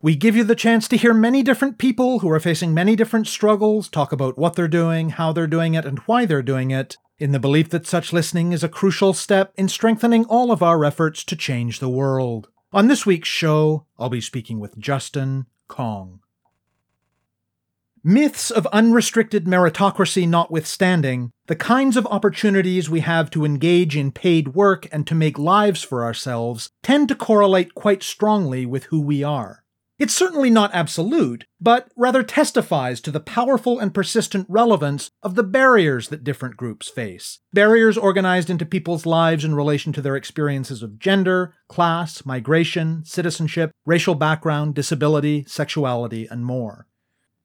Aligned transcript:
We 0.00 0.14
give 0.14 0.36
you 0.36 0.44
the 0.44 0.54
chance 0.54 0.86
to 0.88 0.96
hear 0.96 1.12
many 1.12 1.42
different 1.42 1.76
people 1.76 2.20
who 2.20 2.30
are 2.30 2.38
facing 2.38 2.72
many 2.72 2.94
different 2.94 3.26
struggles 3.26 3.88
talk 3.88 4.12
about 4.12 4.38
what 4.38 4.54
they're 4.54 4.68
doing, 4.68 5.10
how 5.10 5.32
they're 5.32 5.48
doing 5.48 5.74
it, 5.74 5.84
and 5.84 5.98
why 6.00 6.24
they're 6.24 6.40
doing 6.40 6.70
it, 6.70 6.96
in 7.18 7.32
the 7.32 7.40
belief 7.40 7.68
that 7.70 7.84
such 7.84 8.12
listening 8.12 8.52
is 8.52 8.62
a 8.62 8.68
crucial 8.68 9.12
step 9.12 9.52
in 9.56 9.68
strengthening 9.68 10.24
all 10.26 10.52
of 10.52 10.62
our 10.62 10.84
efforts 10.84 11.24
to 11.24 11.34
change 11.34 11.80
the 11.80 11.88
world. 11.88 12.46
On 12.72 12.86
this 12.86 13.06
week's 13.06 13.28
show, 13.28 13.86
I'll 13.98 14.08
be 14.08 14.20
speaking 14.20 14.60
with 14.60 14.78
Justin 14.78 15.46
Kong. 15.66 16.20
Myths 18.04 18.52
of 18.52 18.68
unrestricted 18.68 19.46
meritocracy 19.46 20.28
notwithstanding, 20.28 21.32
the 21.48 21.56
kinds 21.56 21.96
of 21.96 22.06
opportunities 22.06 22.88
we 22.88 23.00
have 23.00 23.30
to 23.30 23.44
engage 23.44 23.96
in 23.96 24.12
paid 24.12 24.54
work 24.54 24.86
and 24.92 25.08
to 25.08 25.16
make 25.16 25.40
lives 25.40 25.82
for 25.82 26.04
ourselves 26.04 26.70
tend 26.84 27.08
to 27.08 27.16
correlate 27.16 27.74
quite 27.74 28.04
strongly 28.04 28.64
with 28.64 28.84
who 28.84 29.00
we 29.00 29.24
are. 29.24 29.64
It's 29.98 30.14
certainly 30.14 30.48
not 30.48 30.72
absolute, 30.72 31.44
but 31.60 31.90
rather 31.96 32.22
testifies 32.22 33.00
to 33.00 33.10
the 33.10 33.18
powerful 33.18 33.80
and 33.80 33.92
persistent 33.92 34.46
relevance 34.48 35.10
of 35.24 35.34
the 35.34 35.42
barriers 35.42 36.08
that 36.08 36.22
different 36.22 36.56
groups 36.56 36.88
face. 36.88 37.40
Barriers 37.52 37.98
organized 37.98 38.48
into 38.48 38.64
people's 38.64 39.06
lives 39.06 39.44
in 39.44 39.56
relation 39.56 39.92
to 39.94 40.00
their 40.00 40.14
experiences 40.14 40.84
of 40.84 41.00
gender, 41.00 41.54
class, 41.66 42.24
migration, 42.24 43.04
citizenship, 43.04 43.72
racial 43.84 44.14
background, 44.14 44.76
disability, 44.76 45.44
sexuality, 45.48 46.28
and 46.30 46.44
more. 46.44 46.86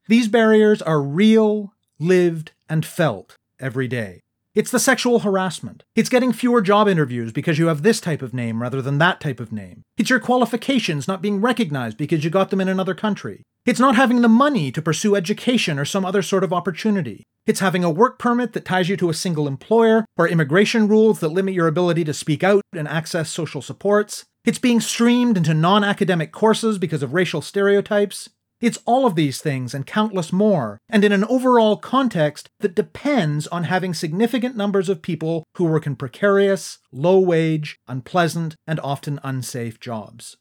These 0.08 0.28
barriers 0.28 0.80
are 0.82 1.02
real, 1.02 1.74
lived, 1.98 2.52
and 2.70 2.86
felt 2.86 3.36
every 3.60 3.88
day. 3.88 4.23
It's 4.56 4.70
the 4.70 4.80
sexual 4.80 5.22
harassment. 5.22 5.84
It's 5.96 6.10
getting 6.10 6.32
fewer 6.32 6.62
job 6.62 6.88
interviews 6.88 7.32
because 7.32 7.58
you 7.58 7.68
have 7.68 7.82
this 7.82 8.00
type 8.00 8.22
of 8.22 8.36
name 8.36 8.62
rather 8.62 8.84
than 8.84 9.00
that 9.00 9.20
type 9.20 9.40
of 9.40 9.52
name. 9.52 9.82
It's 9.98 10.12
your 10.12 10.20
qualifications 10.20 11.08
not 11.08 11.24
being 11.24 11.42
recognized 11.42 11.98
because 11.98 12.24
you 12.24 12.30
got 12.30 12.52
them 12.52 12.62
in 12.62 12.68
another 12.68 12.94
country. 12.94 13.42
It's 13.66 13.80
not 13.80 13.96
having 13.96 14.22
the 14.22 14.28
money 14.28 14.72
to 14.72 14.82
pursue 14.82 15.16
education 15.16 15.80
or 15.80 15.86
some 15.86 16.06
other 16.06 16.22
sort 16.22 16.44
of 16.44 16.54
opportunity. 16.54 17.24
It's 17.48 17.62
having 17.62 17.84
a 17.84 17.90
work 17.90 18.20
permit 18.20 18.54
that 18.54 18.64
ties 18.64 18.90
you 18.90 18.98
to 18.98 19.10
a 19.10 19.16
single 19.16 19.48
employer, 19.48 20.06
or 20.18 20.28
immigration 20.28 20.88
rules 20.88 21.20
that 21.22 21.30
limit 21.30 21.56
your 21.56 21.68
ability 21.68 22.04
to 22.04 22.14
speak 22.14 22.44
out 22.44 22.62
and 22.74 22.88
access 22.88 23.32
social 23.32 23.62
supports. 23.64 24.24
It's 24.46 24.60
being 24.60 24.82
streamed 24.82 25.36
into 25.36 25.56
non 25.56 25.84
academic 25.84 26.32
courses 26.32 26.78
because 26.78 27.02
of 27.02 27.16
racial 27.16 27.42
stereotypes. 27.42 28.30
It's 28.64 28.80
all 28.86 29.06
of 29.06 29.16
these 29.16 29.42
things 29.42 29.74
and 29.74 29.86
countless 29.86 30.32
more, 30.32 30.80
and 30.88 31.04
in 31.04 31.12
an 31.12 31.26
overall 31.26 31.76
context 31.76 32.48
that 32.62 32.76
depends 32.76 33.46
on 33.48 33.66
having 33.66 33.94
significant 33.94 34.56
numbers 34.56 34.88
of 34.88 35.02
people 35.02 35.44
who 35.58 35.66
work 35.66 35.86
in 35.86 35.98
precarious, 35.98 36.78
low 36.90 37.20
wage, 37.20 37.76
unpleasant, 37.90 38.56
and 38.66 38.80
often 38.80 39.20
unsafe 39.22 39.82
jobs. 39.82 40.38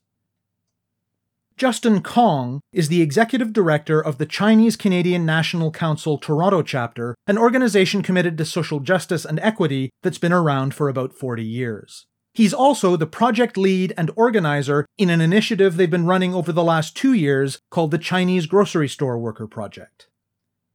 Justin 1.56 2.01
Kong 2.01 2.61
is 2.73 2.87
the 2.87 3.03
executive 3.03 3.53
director 3.53 4.01
of 4.01 4.19
the 4.19 4.27
Chinese 4.27 4.77
Canadian 4.77 5.27
National 5.27 5.73
Council 5.73 6.17
Toronto 6.17 6.63
chapter, 6.63 7.17
an 7.27 7.36
organization 7.36 8.02
committed 8.02 8.39
to 8.39 8.45
social 8.45 8.79
justice 8.79 9.25
and 9.25 9.41
equity 9.41 9.91
that's 10.05 10.19
been 10.19 10.33
around 10.33 10.77
for 10.77 10.89
about 10.89 11.13
40 11.13 11.42
years. 11.42 12.07
He's 12.35 12.55
also 12.55 12.97
the 12.97 13.07
project 13.07 13.59
lead 13.59 13.93
and 13.98 14.11
organizer 14.17 14.87
in 14.97 15.11
an 15.11 15.20
initiative 15.20 15.77
they've 15.77 15.91
been 15.91 16.07
running 16.07 16.35
over 16.35 16.51
the 16.51 16.65
last 16.65 16.97
two 16.97 17.13
years 17.13 17.61
called 17.70 17.91
the 17.91 17.98
Chinese 17.98 18.47
Grocery 18.47 18.89
Store 18.89 19.19
Worker 19.19 19.47
Project. 19.47 20.09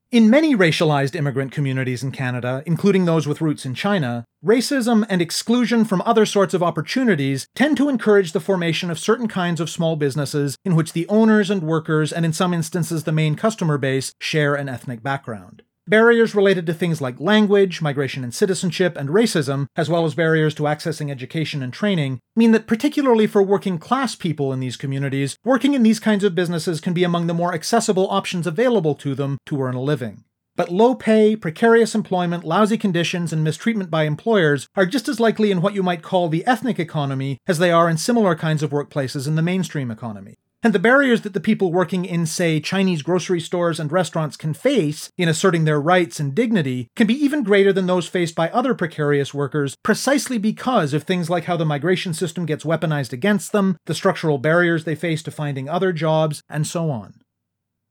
In 0.09 0.29
many 0.29 0.55
racialized 0.55 1.15
immigrant 1.15 1.51
communities 1.51 2.01
in 2.01 2.11
Canada, 2.11 2.63
including 2.65 3.03
those 3.03 3.27
with 3.27 3.41
roots 3.41 3.65
in 3.65 3.73
China, 3.73 4.23
racism 4.45 5.05
and 5.09 5.21
exclusion 5.21 5.83
from 5.83 6.01
other 6.05 6.25
sorts 6.25 6.53
of 6.53 6.63
opportunities 6.63 7.47
tend 7.55 7.75
to 7.75 7.89
encourage 7.89 8.31
the 8.31 8.39
formation 8.39 8.89
of 8.89 8.99
certain 8.99 9.27
kinds 9.27 9.59
of 9.59 9.69
small 9.69 9.97
businesses 9.97 10.55
in 10.63 10.75
which 10.75 10.93
the 10.93 11.07
owners 11.09 11.49
and 11.49 11.61
workers, 11.61 12.13
and 12.13 12.23
in 12.23 12.31
some 12.31 12.53
instances 12.53 13.03
the 13.03 13.11
main 13.11 13.35
customer 13.35 13.77
base, 13.77 14.13
share 14.21 14.55
an 14.55 14.69
ethnic 14.69 15.03
background. 15.03 15.63
Barriers 15.89 16.35
related 16.35 16.65
to 16.65 16.73
things 16.73 16.99
like 16.99 17.17
language, 17.17 17.81
migration 17.81 18.21
and 18.21 18.33
citizenship, 18.33 18.97
and 18.97 19.07
racism, 19.07 19.67
as 19.77 19.89
well 19.89 20.03
as 20.03 20.15
barriers 20.15 20.53
to 20.55 20.63
accessing 20.63 21.09
education 21.09 21.63
and 21.63 21.71
training, 21.71 22.19
mean 22.35 22.51
that 22.51 22.67
particularly 22.67 23.25
for 23.25 23.41
working 23.41 23.77
class 23.77 24.13
people 24.13 24.51
in 24.51 24.59
these 24.59 24.75
communities, 24.75 25.37
working 25.45 25.73
in 25.73 25.83
these 25.83 26.01
kinds 26.01 26.25
of 26.25 26.35
businesses 26.35 26.81
can 26.81 26.93
be 26.93 27.05
among 27.05 27.27
the 27.27 27.33
more 27.33 27.53
accessible 27.53 28.09
options 28.09 28.45
available 28.45 28.95
to 28.95 29.15
them 29.15 29.37
to 29.45 29.61
earn 29.61 29.75
a 29.75 29.81
living. 29.81 30.25
But 30.57 30.73
low 30.73 30.93
pay, 30.93 31.37
precarious 31.37 31.95
employment, 31.95 32.43
lousy 32.43 32.77
conditions, 32.77 33.31
and 33.31 33.41
mistreatment 33.41 33.89
by 33.89 34.03
employers 34.03 34.67
are 34.75 34.85
just 34.85 35.07
as 35.07 35.21
likely 35.21 35.51
in 35.51 35.61
what 35.61 35.73
you 35.73 35.83
might 35.83 36.01
call 36.01 36.27
the 36.27 36.45
ethnic 36.45 36.79
economy 36.79 37.37
as 37.47 37.59
they 37.59 37.71
are 37.71 37.87
in 37.87 37.97
similar 37.97 38.35
kinds 38.35 38.61
of 38.61 38.71
workplaces 38.71 39.25
in 39.25 39.35
the 39.35 39.41
mainstream 39.41 39.89
economy. 39.89 40.35
And 40.63 40.73
the 40.73 40.79
barriers 40.79 41.21
that 41.21 41.33
the 41.33 41.39
people 41.39 41.71
working 41.71 42.03
in, 42.03 42.25
say, 42.25 42.59
Chinese 42.59 43.03
grocery 43.03 43.39
stores 43.39 43.79
and 43.79 43.91
restaurants 43.91 44.35
can 44.35 44.55
face 44.55 45.11
in 45.15 45.29
asserting 45.29 45.65
their 45.65 45.79
rights 45.79 46.19
and 46.19 46.33
dignity 46.33 46.87
can 46.95 47.05
be 47.05 47.13
even 47.13 47.43
greater 47.43 47.71
than 47.71 47.85
those 47.85 48.07
faced 48.07 48.33
by 48.33 48.49
other 48.49 48.73
precarious 48.73 49.35
workers, 49.35 49.75
precisely 49.83 50.39
because 50.39 50.93
of 50.93 51.03
things 51.03 51.29
like 51.29 51.43
how 51.43 51.57
the 51.57 51.65
migration 51.65 52.11
system 52.11 52.47
gets 52.47 52.63
weaponized 52.63 53.13
against 53.13 53.51
them, 53.51 53.77
the 53.85 53.93
structural 53.93 54.39
barriers 54.39 54.83
they 54.83 54.95
face 54.95 55.21
to 55.21 55.31
finding 55.31 55.69
other 55.69 55.93
jobs, 55.93 56.41
and 56.49 56.65
so 56.65 56.89
on. 56.89 57.13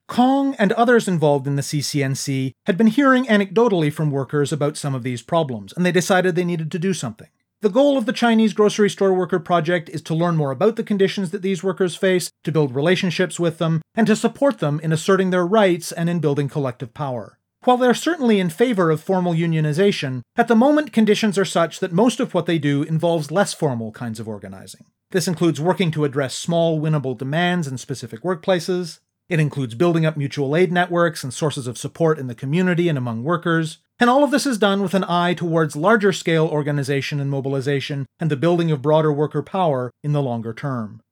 Kong 0.09 0.55
and 0.59 0.73
others 0.73 1.09
involved 1.09 1.47
in 1.47 1.57
the 1.57 1.63
CCNC 1.63 2.53
had 2.67 2.77
been 2.77 2.87
hearing 2.89 3.27
anecdotally 3.27 3.93
from 3.93 4.11
workers 4.11 4.53
about 4.53 4.77
some 4.77 4.95
of 4.95 5.05
these 5.05 5.23
problems, 5.23 5.73
and 5.73 5.87
they 5.87 5.93
decided 5.93 6.35
they 6.35 6.45
needed 6.45 6.71
to 6.73 6.79
do 6.79 6.93
something. 6.93 7.29
The 7.63 7.71
goal 7.71 7.97
of 7.97 8.05
the 8.05 8.13
Chinese 8.13 8.53
Grocery 8.53 8.91
Store 8.91 9.15
Worker 9.15 9.39
Project 9.39 9.89
is 9.89 10.03
to 10.03 10.15
learn 10.15 10.37
more 10.37 10.51
about 10.51 10.77
the 10.77 10.83
conditions 10.83 11.31
that 11.31 11.41
these 11.41 11.65
workers 11.65 11.97
face, 11.97 12.31
to 12.45 12.53
build 12.53 12.75
relationships 12.75 13.41
with 13.41 13.57
them, 13.57 13.81
and 13.95 14.07
to 14.07 14.15
support 14.15 14.59
them 14.59 14.79
in 14.83 14.93
asserting 14.93 15.31
their 15.31 15.47
rights 15.47 15.91
and 15.91 16.11
in 16.11 16.21
building 16.21 16.51
collective 16.51 16.93
power. 16.93 17.39
While 17.65 17.79
they're 17.79 17.95
certainly 17.95 18.41
in 18.41 18.51
favor 18.51 18.91
of 18.91 19.03
formal 19.03 19.33
unionization, 19.33 20.21
at 20.37 20.49
the 20.49 20.55
moment 20.55 20.93
conditions 20.93 21.39
are 21.39 21.47
such 21.47 21.81
that 21.81 21.93
most 21.93 22.21
of 22.21 22.35
what 22.35 22.45
they 22.45 22.59
do 22.59 22.83
involves 22.83 23.31
less 23.31 23.55
formal 23.55 23.91
kinds 23.91 24.21
of 24.21 24.29
organizing. 24.29 24.85
This 25.13 25.27
includes 25.27 25.59
working 25.59 25.91
to 25.93 26.05
address 26.05 26.35
small, 26.35 26.79
winnable 26.79 27.17
demands 27.17 27.67
in 27.67 27.79
specific 27.79 28.21
workplaces. 28.23 28.99
It 29.29 29.41
includes 29.41 29.75
building 29.75 30.07
up 30.07 30.17
mutual 30.17 30.55
aid 30.55 30.71
networks 30.71 31.25
and 31.25 31.35
sources 31.35 31.67
of 31.67 31.77
support 31.77 32.19
in 32.19 32.29
the 32.29 32.35
community 32.35 32.89
and 32.89 32.97
among 32.97 33.25
workers. 33.25 33.79
And 33.99 34.09
all 34.09 34.23
of 34.23 34.31
this 34.31 34.47
is 34.47 34.59
done 34.59 34.83
with 34.83 34.95
an 34.95 35.05
eye 35.05 35.35
towards 35.35 35.75
larger 35.75 36.13
scale 36.13 36.47
organization 36.47 37.19
and 37.19 37.29
mobilization 37.29 38.07
and 38.21 38.31
the 38.31 38.37
building 38.37 38.71
of 38.71 38.83
broader 38.83 39.13
worker 39.13 39.43
power 39.43 39.91
in 40.05 40.13
the 40.13 40.23
longer 40.23 40.53
term. 40.53 41.03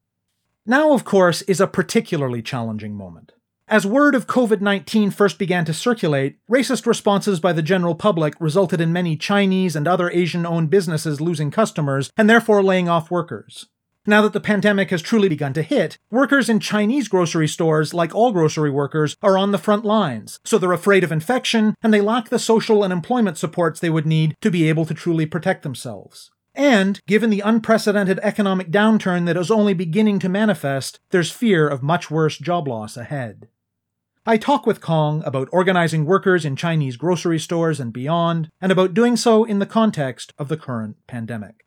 Now, 0.65 0.93
of 0.93 1.05
course, 1.05 1.43
is 1.43 1.61
a 1.61 1.67
particularly 1.67 2.41
challenging 2.41 2.95
moment. 2.95 3.33
As 3.67 3.87
word 3.87 4.15
of 4.15 4.27
COVID 4.27 4.61
19 4.61 5.11
first 5.11 5.39
began 5.39 5.65
to 5.65 5.75
circulate, 5.75 6.37
racist 6.51 6.87
responses 6.87 7.41
by 7.41 7.53
the 7.53 7.63
general 7.63 7.95
public 7.95 8.35
resulted 8.39 8.81
in 8.81 8.93
many 8.93 9.17
Chinese 9.17 9.75
and 9.75 9.89
other 9.89 10.11
Asian 10.11 10.47
owned 10.47 10.71
businesses 10.71 11.21
losing 11.21 11.51
customers 11.51 12.11
and 12.17 12.29
therefore 12.29 12.63
laying 12.63 12.89
off 12.89 13.11
workers. 13.11 13.67
Now 14.07 14.21
that 14.21 14.35
the 14.35 14.41
pandemic 14.41 14.91
has 14.91 15.01
truly 15.01 15.31
begun 15.31 15.55
to 15.55 15.63
hit, 15.63 15.97
workers 16.11 16.51
in 16.51 16.61
Chinese 16.61 17.09
grocery 17.09 17.49
stores, 17.49 17.95
like 17.95 18.15
all 18.15 18.33
grocery 18.33 18.71
workers, 18.71 19.17
are 19.23 19.39
on 19.39 19.51
the 19.51 19.59
front 19.59 19.83
lines. 19.83 20.41
So 20.45 20.59
they're 20.59 20.73
afraid 20.73 21.05
of 21.05 21.13
infection, 21.13 21.75
and 21.83 21.93
they 21.93 22.03
lack 22.03 22.29
the 22.29 22.39
social 22.39 22.85
and 22.85 22.93
employment 22.93 23.39
supports 23.39 23.81
they 23.81 23.89
would 23.89 24.07
need 24.07 24.37
to 24.43 24.51
be 24.51 24.69
able 24.69 24.85
to 24.85 24.95
truly 24.95 25.25
protect 25.25 25.63
themselves. 25.63 26.31
And, 26.55 27.01
given 27.07 27.31
the 27.31 27.41
unprecedented 27.41 28.21
economic 28.23 28.71
downturn 28.71 29.25
that 29.25 29.39
is 29.39 29.51
only 29.51 29.73
beginning 29.73 30.19
to 30.19 30.29
manifest, 30.29 31.01
there's 31.09 31.31
fear 31.31 31.67
of 31.67 31.83
much 31.83 32.11
worse 32.11 32.37
job 32.37 32.69
loss 32.69 32.99
ahead. 32.99 33.49
I 34.27 34.37
talk 34.37 34.67
with 34.67 34.83
Kong 34.83 35.23
about 35.25 35.49
organizing 35.51 36.05
workers 36.05 36.45
in 36.45 36.57
Chinese 36.57 36.97
grocery 36.97 37.39
stores 37.39 37.81
and 37.81 37.93
beyond, 37.93 38.51
and 38.61 38.71
about 38.71 38.95
doing 38.95 39.17
so 39.17 39.45
in 39.45 39.61
the 39.61 39.67
context 39.67 40.35
of 40.39 40.49
the 40.49 40.57
current 40.59 40.97
pandemic. 41.07 41.64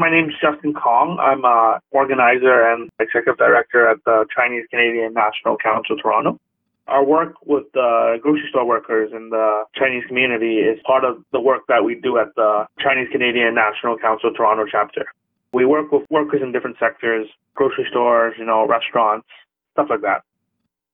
My 0.00 0.08
name 0.08 0.30
is 0.30 0.34
Justin 0.40 0.72
Kong. 0.72 1.18
I'm 1.20 1.44
a 1.44 1.78
organizer 1.90 2.64
and 2.72 2.88
executive 2.98 3.36
director 3.36 3.86
at 3.86 3.98
the 4.06 4.24
Chinese 4.34 4.64
Canadian 4.70 5.12
National 5.12 5.58
Council 5.58 5.94
Toronto. 6.00 6.40
Our 6.88 7.04
work 7.04 7.34
with 7.44 7.64
the 7.74 8.16
grocery 8.22 8.48
store 8.48 8.64
workers 8.64 9.12
in 9.12 9.28
the 9.28 9.64
Chinese 9.76 10.04
community 10.08 10.60
is 10.64 10.80
part 10.86 11.04
of 11.04 11.22
the 11.32 11.40
work 11.40 11.64
that 11.68 11.84
we 11.84 11.96
do 11.96 12.16
at 12.16 12.34
the 12.34 12.64
Chinese 12.78 13.08
Canadian 13.12 13.54
National 13.54 13.98
Council 13.98 14.32
Toronto 14.32 14.64
chapter. 14.64 15.04
We 15.52 15.66
work 15.66 15.92
with 15.92 16.08
workers 16.08 16.40
in 16.42 16.50
different 16.50 16.78
sectors, 16.80 17.28
grocery 17.54 17.86
stores, 17.90 18.32
you 18.38 18.46
know, 18.46 18.66
restaurants, 18.66 19.28
stuff 19.74 19.88
like 19.90 20.00
that. 20.00 20.22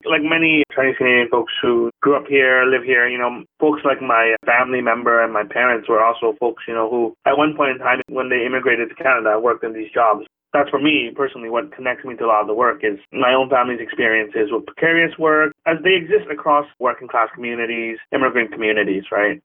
Like 0.05 0.23
many 0.23 0.63
Chinese 0.75 0.97
Canadian 0.99 1.29
folks 1.31 1.53
who 1.61 1.91
grew 2.03 2.17
up 2.17 2.27
here, 2.29 2.65
live 2.65 2.85
here, 2.85 3.09
you 3.09 3.19
know, 3.19 3.45
folks 3.59 3.83
like 3.85 4.03
my 4.03 4.37
family 4.45 4.81
member 4.81 5.23
and 5.23 5.33
my 5.33 5.43
parents 5.43 5.89
were 5.89 6.05
also 6.05 6.37
folks, 6.39 6.65
you 6.69 6.75
know, 6.75 6.89
who 6.91 7.17
at 7.25 7.39
one 7.39 7.57
point 7.57 7.73
in 7.73 7.79
time 7.79 8.03
when 8.09 8.29
they 8.29 8.45
immigrated 8.45 8.91
to 8.91 8.95
Canada 8.95 9.41
worked 9.41 9.65
in 9.65 9.73
these 9.73 9.91
jobs. 9.93 10.27
That's 10.53 10.71
for 10.71 10.79
me 10.81 11.11
personally 11.15 11.51
what 11.51 11.75
connects 11.75 12.05
me 12.05 12.15
to 12.17 12.25
a 12.25 12.29
lot 12.29 12.41
of 12.41 12.47
the 12.47 12.55
work 12.55 12.81
is 12.85 12.99
my 13.13 13.35
own 13.35 13.51
family's 13.51 13.81
experiences 13.81 14.49
with 14.53 14.67
precarious 14.67 15.17
work 15.19 15.53
as 15.67 15.77
they 15.83 15.95
exist 15.95 16.31
across 16.31 16.67
working 16.79 17.09
class 17.09 17.29
communities, 17.35 17.99
immigrant 18.13 18.53
communities, 18.53 19.05
right? 19.11 19.43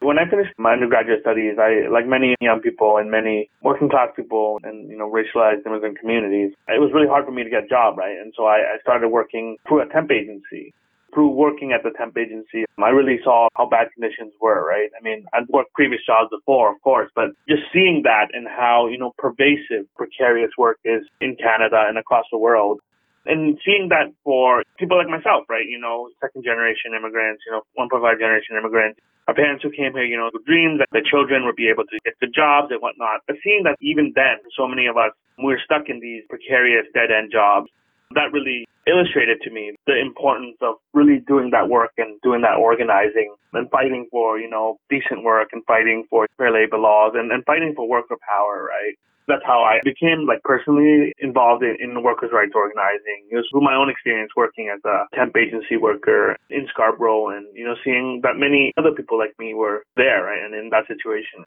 When 0.00 0.18
I 0.18 0.28
finished 0.28 0.52
my 0.58 0.72
undergraduate 0.72 1.20
studies, 1.22 1.56
I, 1.58 1.88
like 1.90 2.06
many 2.06 2.34
young 2.40 2.60
people 2.60 2.98
and 2.98 3.10
many 3.10 3.48
working 3.62 3.88
class 3.88 4.08
people 4.14 4.60
and, 4.62 4.90
you 4.90 4.98
know, 4.98 5.10
racialized 5.10 5.64
immigrant 5.66 5.98
communities, 5.98 6.52
it 6.68 6.80
was 6.80 6.92
really 6.92 7.08
hard 7.08 7.24
for 7.24 7.32
me 7.32 7.42
to 7.44 7.50
get 7.50 7.64
a 7.64 7.68
job, 7.68 7.96
right? 7.96 8.18
And 8.18 8.34
so 8.36 8.44
I, 8.44 8.76
I 8.76 8.76
started 8.82 9.08
working 9.08 9.56
through 9.66 9.80
a 9.82 9.86
temp 9.86 10.10
agency. 10.10 10.74
Through 11.14 11.30
working 11.30 11.70
at 11.70 11.84
the 11.84 11.96
temp 11.96 12.18
agency, 12.18 12.64
I 12.76 12.88
really 12.88 13.20
saw 13.22 13.46
how 13.54 13.66
bad 13.66 13.86
conditions 13.94 14.32
were, 14.40 14.66
right? 14.66 14.90
I 14.98 15.02
mean, 15.02 15.24
I'd 15.32 15.48
worked 15.48 15.72
previous 15.72 16.00
jobs 16.04 16.30
before, 16.30 16.74
of 16.74 16.82
course, 16.82 17.08
but 17.14 17.26
just 17.48 17.62
seeing 17.72 18.02
that 18.02 18.34
and 18.34 18.48
how, 18.48 18.88
you 18.90 18.98
know, 18.98 19.14
pervasive 19.16 19.86
precarious 19.94 20.50
work 20.58 20.78
is 20.84 21.02
in 21.20 21.36
Canada 21.36 21.86
and 21.86 21.98
across 21.98 22.24
the 22.32 22.38
world, 22.38 22.80
and 23.26 23.58
seeing 23.64 23.88
that 23.88 24.12
for 24.22 24.62
people 24.78 24.98
like 24.98 25.08
myself, 25.08 25.48
right? 25.48 25.64
You 25.66 25.80
know, 25.80 26.10
second 26.20 26.44
generation 26.44 26.92
immigrants, 26.92 27.42
you 27.46 27.52
know, 27.52 27.62
1.5 27.78 28.00
generation 28.18 28.56
immigrants, 28.56 29.00
our 29.26 29.34
parents 29.34 29.64
who 29.64 29.70
came 29.70 29.92
here, 29.92 30.04
you 30.04 30.16
know, 30.16 30.28
dreamed 30.44 30.80
that 30.80 30.92
the 30.92 31.00
children 31.00 31.44
would 31.46 31.56
be 31.56 31.68
able 31.68 31.84
to 31.88 31.96
get 32.04 32.18
good 32.20 32.34
jobs 32.34 32.68
and 32.70 32.80
whatnot. 32.80 33.24
But 33.26 33.36
seeing 33.42 33.64
that 33.64 33.80
even 33.80 34.12
then, 34.14 34.44
so 34.56 34.68
many 34.68 34.86
of 34.86 34.96
us, 34.96 35.16
we're 35.38 35.60
stuck 35.64 35.88
in 35.88 36.00
these 36.00 36.22
precarious 36.28 36.84
dead 36.92 37.08
end 37.08 37.32
jobs, 37.32 37.72
that 38.14 38.32
really 38.32 38.66
illustrated 38.86 39.40
to 39.42 39.50
me 39.50 39.74
the 39.86 39.98
importance 39.98 40.56
of 40.60 40.76
really 40.92 41.24
doing 41.26 41.50
that 41.50 41.68
work 41.68 41.92
and 41.96 42.20
doing 42.20 42.42
that 42.42 42.60
organizing 42.60 43.34
and 43.54 43.70
fighting 43.70 44.06
for, 44.10 44.38
you 44.38 44.48
know, 44.48 44.78
decent 44.90 45.24
work 45.24 45.48
and 45.52 45.64
fighting 45.64 46.04
for 46.10 46.28
fair 46.36 46.52
labor 46.52 46.78
laws 46.78 47.12
and, 47.14 47.32
and 47.32 47.44
fighting 47.44 47.72
for 47.74 47.88
worker 47.88 48.16
power, 48.28 48.68
right? 48.68 48.94
That's 49.26 49.44
how 49.44 49.62
I 49.62 49.80
became 49.84 50.26
like 50.26 50.42
personally 50.42 51.12
involved 51.18 51.62
in, 51.62 51.76
in 51.80 52.02
workers' 52.02 52.30
rights 52.32 52.52
organizing. 52.54 53.26
It 53.30 53.36
was 53.36 53.46
through 53.50 53.62
my 53.62 53.74
own 53.74 53.88
experience 53.88 54.32
working 54.36 54.70
as 54.74 54.80
a 54.84 55.04
temp 55.16 55.36
agency 55.36 55.76
worker 55.76 56.36
in 56.50 56.66
Scarborough 56.70 57.30
and, 57.30 57.46
you 57.54 57.64
know, 57.64 57.74
seeing 57.84 58.20
that 58.22 58.36
many 58.36 58.72
other 58.76 58.92
people 58.92 59.18
like 59.18 59.34
me 59.38 59.54
were 59.54 59.84
there 59.96 60.24
right, 60.24 60.42
and 60.44 60.54
in 60.54 60.70
that 60.70 60.86
situation. 60.86 61.44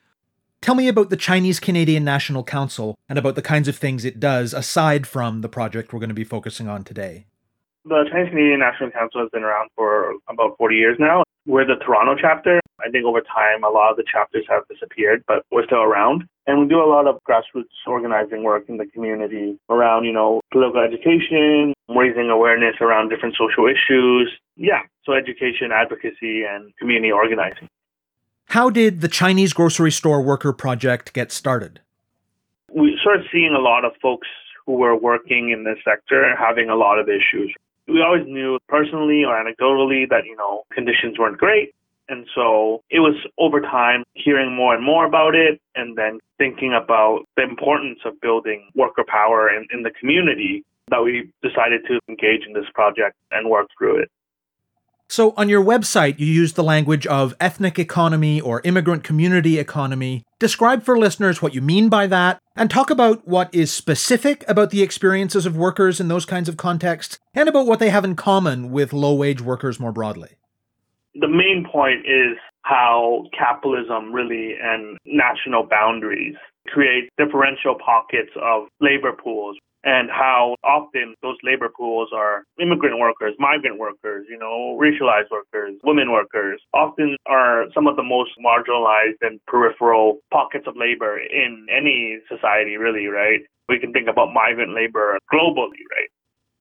Tell 0.61 0.75
me 0.75 0.87
about 0.87 1.09
the 1.09 1.17
Chinese 1.17 1.59
Canadian 1.59 2.03
National 2.03 2.43
Council 2.43 2.97
and 3.07 3.19
about 3.19 3.35
the 3.35 3.41
kinds 3.41 3.67
of 3.67 3.77
things 3.77 4.03
it 4.03 4.19
does 4.19 4.53
aside 4.53 5.05
from 5.05 5.41
the 5.41 5.49
project 5.49 5.93
we're 5.93 5.99
going 5.99 6.09
to 6.09 6.15
be 6.15 6.23
focusing 6.23 6.67
on 6.67 6.83
today. 6.83 7.25
The 7.87 8.03
Chinese 8.11 8.29
Canadian 8.31 8.59
National 8.59 8.91
Council 8.91 9.21
has 9.21 9.29
been 9.31 9.43
around 9.43 9.69
for 9.73 10.11
about 10.27 10.57
40 10.57 10.75
years 10.75 10.97
now. 10.99 11.23
We're 11.45 11.65
the 11.65 11.75
Toronto 11.75 12.15
chapter. 12.19 12.59
I 12.85 12.89
think 12.89 13.05
over 13.05 13.21
time, 13.21 13.63
a 13.63 13.69
lot 13.69 13.91
of 13.91 13.95
the 13.95 14.03
chapters 14.03 14.43
have 14.49 14.67
disappeared, 14.67 15.23
but 15.25 15.45
we're 15.51 15.63
still 15.63 15.83
around. 15.83 16.25
And 16.47 16.59
we 16.59 16.67
do 16.67 16.83
a 16.83 16.89
lot 16.89 17.07
of 17.07 17.17
grassroots 17.23 17.71
organizing 17.87 18.43
work 18.43 18.65
in 18.67 18.75
the 18.75 18.87
community 18.87 19.57
around, 19.69 20.03
you 20.03 20.11
know, 20.11 20.41
political 20.51 20.81
education, 20.81 21.73
raising 21.87 22.29
awareness 22.29 22.75
around 22.81 23.07
different 23.07 23.35
social 23.39 23.67
issues. 23.67 24.33
Yeah, 24.57 24.81
so 25.05 25.13
education, 25.13 25.71
advocacy, 25.71 26.43
and 26.43 26.75
community 26.75 27.13
organizing. 27.13 27.69
How 28.47 28.69
did 28.69 28.99
the 28.99 29.07
Chinese 29.07 29.53
Grocery 29.53 29.93
Store 29.93 30.21
Worker 30.21 30.51
Project 30.51 31.13
get 31.13 31.31
started? 31.31 31.79
We 32.69 32.97
started 32.99 33.27
seeing 33.31 33.55
a 33.57 33.61
lot 33.61 33.85
of 33.85 33.93
folks 34.01 34.27
who 34.65 34.73
were 34.73 34.97
working 34.97 35.51
in 35.51 35.63
this 35.63 35.77
sector 35.85 36.35
having 36.35 36.69
a 36.69 36.75
lot 36.75 36.99
of 36.99 37.07
issues 37.07 37.55
we 37.87 38.01
always 38.01 38.25
knew 38.27 38.59
personally 38.67 39.23
or 39.23 39.33
anecdotally 39.33 40.09
that, 40.09 40.25
you 40.25 40.35
know, 40.35 40.63
conditions 40.71 41.17
weren't 41.17 41.37
great. 41.37 41.73
And 42.09 42.25
so 42.33 42.81
it 42.89 42.99
was 42.99 43.15
over 43.37 43.59
time 43.59 44.03
hearing 44.13 44.55
more 44.55 44.73
and 44.73 44.83
more 44.83 45.05
about 45.05 45.35
it 45.35 45.59
and 45.75 45.97
then 45.97 46.19
thinking 46.37 46.73
about 46.73 47.25
the 47.35 47.43
importance 47.43 47.99
of 48.05 48.19
building 48.21 48.69
worker 48.75 49.03
power 49.05 49.49
in, 49.49 49.67
in 49.73 49.83
the 49.83 49.91
community 49.99 50.63
that 50.89 51.03
we 51.03 51.29
decided 51.43 51.81
to 51.87 51.99
engage 52.07 52.45
in 52.47 52.53
this 52.53 52.69
project 52.73 53.15
and 53.31 53.49
work 53.49 53.67
through 53.77 54.01
it. 54.01 54.09
So, 55.09 55.33
on 55.37 55.47
your 55.47 55.63
website, 55.63 56.19
you 56.19 56.25
use 56.25 56.53
the 56.53 56.63
language 56.63 57.07
of 57.07 57.33
ethnic 57.39 57.79
economy 57.79 58.41
or 58.41 58.61
immigrant 58.65 59.05
community 59.05 59.57
economy. 59.57 60.23
Describe 60.37 60.83
for 60.83 60.97
listeners 60.97 61.41
what 61.41 61.55
you 61.55 61.61
mean 61.61 61.87
by 61.87 62.07
that, 62.07 62.41
and 62.57 62.69
talk 62.69 62.89
about 62.89 63.25
what 63.25 63.53
is 63.55 63.71
specific 63.71 64.43
about 64.49 64.69
the 64.69 64.83
experiences 64.83 65.45
of 65.45 65.55
workers 65.55 66.01
in 66.01 66.09
those 66.09 66.25
kinds 66.25 66.49
of 66.49 66.57
contexts, 66.57 67.19
and 67.33 67.47
about 67.47 67.67
what 67.67 67.79
they 67.79 67.89
have 67.89 68.03
in 68.03 68.17
common 68.17 68.69
with 68.69 68.91
low 68.91 69.13
wage 69.13 69.39
workers 69.39 69.79
more 69.79 69.93
broadly. 69.93 70.31
The 71.15 71.29
main 71.29 71.65
point 71.71 72.05
is 72.05 72.37
how 72.63 73.23
capitalism 73.37 74.11
really 74.11 74.55
and 74.61 74.97
national 75.05 75.67
boundaries 75.69 76.35
create 76.67 77.09
differential 77.17 77.75
pockets 77.83 78.31
of 78.35 78.67
labor 78.81 79.13
pools 79.13 79.57
and 79.87 80.11
how 80.11 80.53
often 80.67 81.15
those 81.23 81.39
labor 81.43 81.71
pools 81.71 82.09
are 82.13 82.43
immigrant 82.59 82.99
workers, 82.99 83.33
migrant 83.39 83.79
workers, 83.79 84.27
you 84.29 84.37
know, 84.37 84.75
racialized 84.75 85.31
workers, 85.31 85.79
women 85.81 86.11
workers, 86.11 86.59
often 86.73 87.15
are 87.25 87.71
some 87.73 87.87
of 87.87 87.95
the 87.95 88.03
most 88.03 88.31
marginalized 88.43 89.15
and 89.21 89.39
peripheral 89.47 90.19
pockets 90.29 90.67
of 90.67 90.75
labor 90.75 91.17
in 91.17 91.65
any 91.71 92.19
society, 92.27 92.75
really, 92.75 93.07
right? 93.07 93.39
We 93.69 93.79
can 93.79 93.93
think 93.93 94.09
about 94.11 94.33
migrant 94.33 94.75
labor 94.75 95.17
globally, 95.31 95.79
right? 95.95 96.11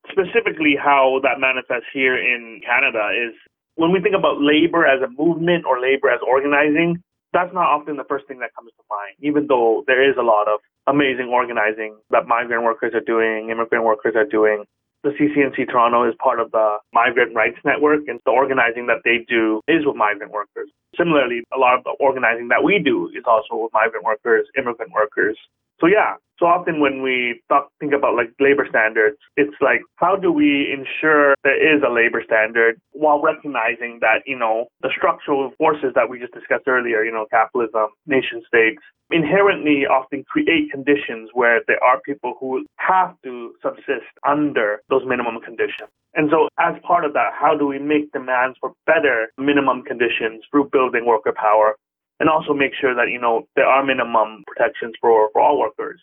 Specifically, 0.07 0.79
how 0.79 1.19
that 1.25 1.41
manifests 1.43 1.91
here 1.93 2.15
in 2.15 2.61
Canada 2.65 3.11
is 3.11 3.35
when 3.75 3.91
we 3.91 4.01
think 4.01 4.15
about 4.15 4.39
labor 4.39 4.87
as 4.87 5.03
a 5.03 5.11
movement 5.11 5.67
or 5.67 5.81
labor 5.81 6.11
as 6.11 6.21
organizing, 6.23 7.03
that's 7.33 7.53
not 7.53 7.67
often 7.67 7.97
the 7.97 8.07
first 8.09 8.29
thing 8.29 8.39
that 8.39 8.55
comes 8.55 8.71
to 8.79 8.85
mind, 8.89 9.19
even 9.19 9.49
though 9.49 9.83
there 9.89 10.09
is 10.09 10.15
a 10.17 10.23
lot 10.23 10.47
of 10.47 10.61
amazing 10.87 11.29
organizing 11.29 11.97
that 12.11 12.27
migrant 12.27 12.65
workers 12.65 12.95
are 12.95 13.05
doing, 13.05 13.51
immigrant 13.51 13.85
workers 13.85 14.15
are 14.17 14.27
doing. 14.27 14.65
The 15.03 15.11
CCNC 15.11 15.71
Toronto 15.71 16.09
is 16.09 16.15
part 16.19 16.41
of 16.41 16.51
the 16.51 16.79
Migrant 16.93 17.35
Rights 17.35 17.59
Network, 17.65 18.09
and 18.09 18.19
the 18.25 18.33
organizing 18.33 18.87
that 18.87 19.03
they 19.05 19.25
do 19.29 19.61
is 19.69 19.87
with 19.87 19.95
migrant 19.95 20.33
workers. 20.33 20.69
Similarly, 20.99 21.45
a 21.55 21.59
lot 21.59 21.79
of 21.79 21.85
the 21.85 21.95
organizing 22.01 22.49
that 22.49 22.65
we 22.65 22.81
do 22.83 23.09
is 23.15 23.23
also 23.27 23.63
with 23.63 23.73
migrant 23.73 24.05
workers, 24.05 24.49
immigrant 24.59 24.93
workers. 24.93 25.39
So 25.81 25.87
yeah, 25.87 26.17
so 26.39 26.47
often 26.47 26.81
when 26.81 27.03
we 27.03 27.41
talk, 27.49 27.71
think 27.81 27.93
about 27.93 28.15
like 28.15 28.33
labor 28.41 28.67
standards, 28.69 29.17
it's 29.37 29.57
like 29.61 29.81
how 29.97 30.17
do 30.17 30.31
we 30.31 30.69
ensure 30.73 31.35
there 31.45 31.57
is 31.57 31.83
a 31.87 31.93
labor 31.93 32.23
standard 32.25 32.81
while 32.93 33.23
recognizing 33.23 33.99
that 34.01 34.21
you 34.27 34.39
know 34.39 34.67
the 34.83 34.91
structural 34.95 35.53
forces 35.57 35.93
that 35.95 36.11
we 36.11 36.19
just 36.19 36.35
discussed 36.35 36.69
earlier, 36.69 37.03
you 37.05 37.13
know, 37.13 37.27
capitalism, 37.31 37.89
nation 38.07 38.43
states, 38.47 38.83
inherently 39.11 39.87
often 39.87 40.25
create 40.25 40.71
conditions 40.71 41.31
where 41.33 41.61
there 41.67 41.83
are 41.83 42.01
people 42.05 42.35
who 42.41 42.67
have 42.77 43.15
to 43.23 43.55
subsist 43.63 44.11
under 44.27 44.81
those 44.91 45.03
minimum 45.07 45.41
conditions. 45.41 45.89
And 46.15 46.31
so, 46.31 46.49
as 46.59 46.75
part 46.83 47.05
of 47.05 47.13
that, 47.13 47.33
how 47.39 47.57
do 47.57 47.67
we 47.67 47.79
make 47.79 48.13
demands 48.13 48.57
for 48.61 48.73
better 48.87 49.29
minimum 49.39 49.83
conditions 49.83 50.45
through 50.51 50.71
building 50.73 51.05
worker 51.07 51.33
power 51.33 51.77
and 52.21 52.29
also 52.29 52.55
make 52.55 52.73
sure 52.79 52.95
that, 52.95 53.11
you 53.11 53.21
know, 53.21 53.47
there 53.55 53.67
are 53.67 53.85
minimum 53.85 54.43
protections 54.47 54.95
for, 55.01 55.29
for 55.33 55.43
all 55.43 55.59
workers? 55.59 56.01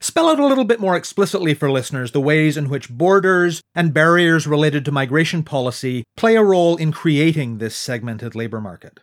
Spell 0.00 0.28
out 0.28 0.38
a 0.38 0.46
little 0.46 0.64
bit 0.64 0.78
more 0.78 0.94
explicitly 0.94 1.54
for 1.54 1.70
listeners 1.70 2.12
the 2.12 2.20
ways 2.20 2.56
in 2.56 2.68
which 2.68 2.90
borders 2.90 3.62
and 3.74 3.94
barriers 3.94 4.46
related 4.46 4.84
to 4.84 4.92
migration 4.92 5.42
policy 5.42 6.04
play 6.16 6.36
a 6.36 6.42
role 6.42 6.76
in 6.76 6.92
creating 6.92 7.58
this 7.58 7.74
segmented 7.74 8.34
labor 8.34 8.60
market. 8.60 9.00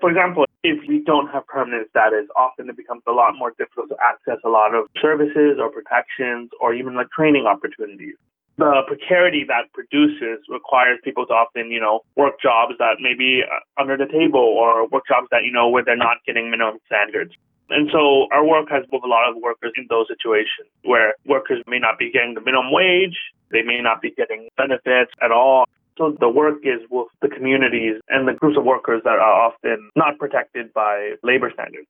For 0.00 0.08
example, 0.08 0.44
if 0.62 0.80
we 0.88 1.02
don't 1.04 1.28
have 1.28 1.46
permanent 1.46 1.88
status, 1.90 2.26
often 2.36 2.70
it 2.70 2.76
becomes 2.76 3.02
a 3.06 3.12
lot 3.12 3.36
more 3.36 3.52
difficult 3.58 3.90
to 3.90 3.96
access 4.02 4.38
a 4.44 4.48
lot 4.48 4.74
of 4.74 4.86
services 5.00 5.58
or 5.60 5.70
protections 5.70 6.50
or 6.58 6.72
even 6.72 6.94
like 6.94 7.10
training 7.10 7.44
opportunities. 7.46 8.14
The 8.56 8.82
precarity 8.86 9.44
that 9.48 9.72
produces 9.74 10.44
requires 10.48 11.00
people 11.04 11.26
to 11.26 11.32
often, 11.32 11.70
you 11.70 11.80
know, 11.80 12.00
work 12.16 12.40
jobs 12.40 12.74
that 12.78 12.96
may 13.00 13.12
be 13.12 13.42
uh, 13.44 13.80
under 13.80 13.96
the 13.96 14.06
table 14.06 14.40
or 14.40 14.86
work 14.88 15.04
jobs 15.08 15.28
that, 15.32 15.44
you 15.44 15.52
know, 15.52 15.68
where 15.68 15.84
they're 15.84 15.96
not 15.96 16.18
getting 16.26 16.50
minimum 16.50 16.78
standards. 16.86 17.32
And 17.70 17.88
so 17.92 18.26
our 18.30 18.46
work 18.46 18.68
has 18.70 18.84
with 18.92 19.02
a 19.04 19.08
lot 19.08 19.28
of 19.28 19.36
workers 19.42 19.72
in 19.76 19.86
those 19.88 20.06
situations 20.08 20.68
where 20.84 21.14
workers 21.26 21.62
may 21.66 21.78
not 21.78 21.98
be 21.98 22.10
getting 22.10 22.34
the 22.34 22.40
minimum 22.40 22.72
wage, 22.72 23.16
they 23.50 23.62
may 23.62 23.80
not 23.80 24.02
be 24.02 24.10
getting 24.10 24.48
benefits 24.56 25.12
at 25.22 25.30
all. 25.30 25.64
So 25.96 26.16
the 26.18 26.28
work 26.28 26.58
is 26.64 26.80
with 26.90 27.08
the 27.22 27.28
communities 27.28 28.00
and 28.08 28.26
the 28.26 28.32
groups 28.32 28.58
of 28.58 28.64
workers 28.64 29.02
that 29.04 29.18
are 29.18 29.46
often 29.48 29.90
not 29.96 30.18
protected 30.18 30.72
by 30.74 31.14
labor 31.22 31.50
standards. 31.54 31.86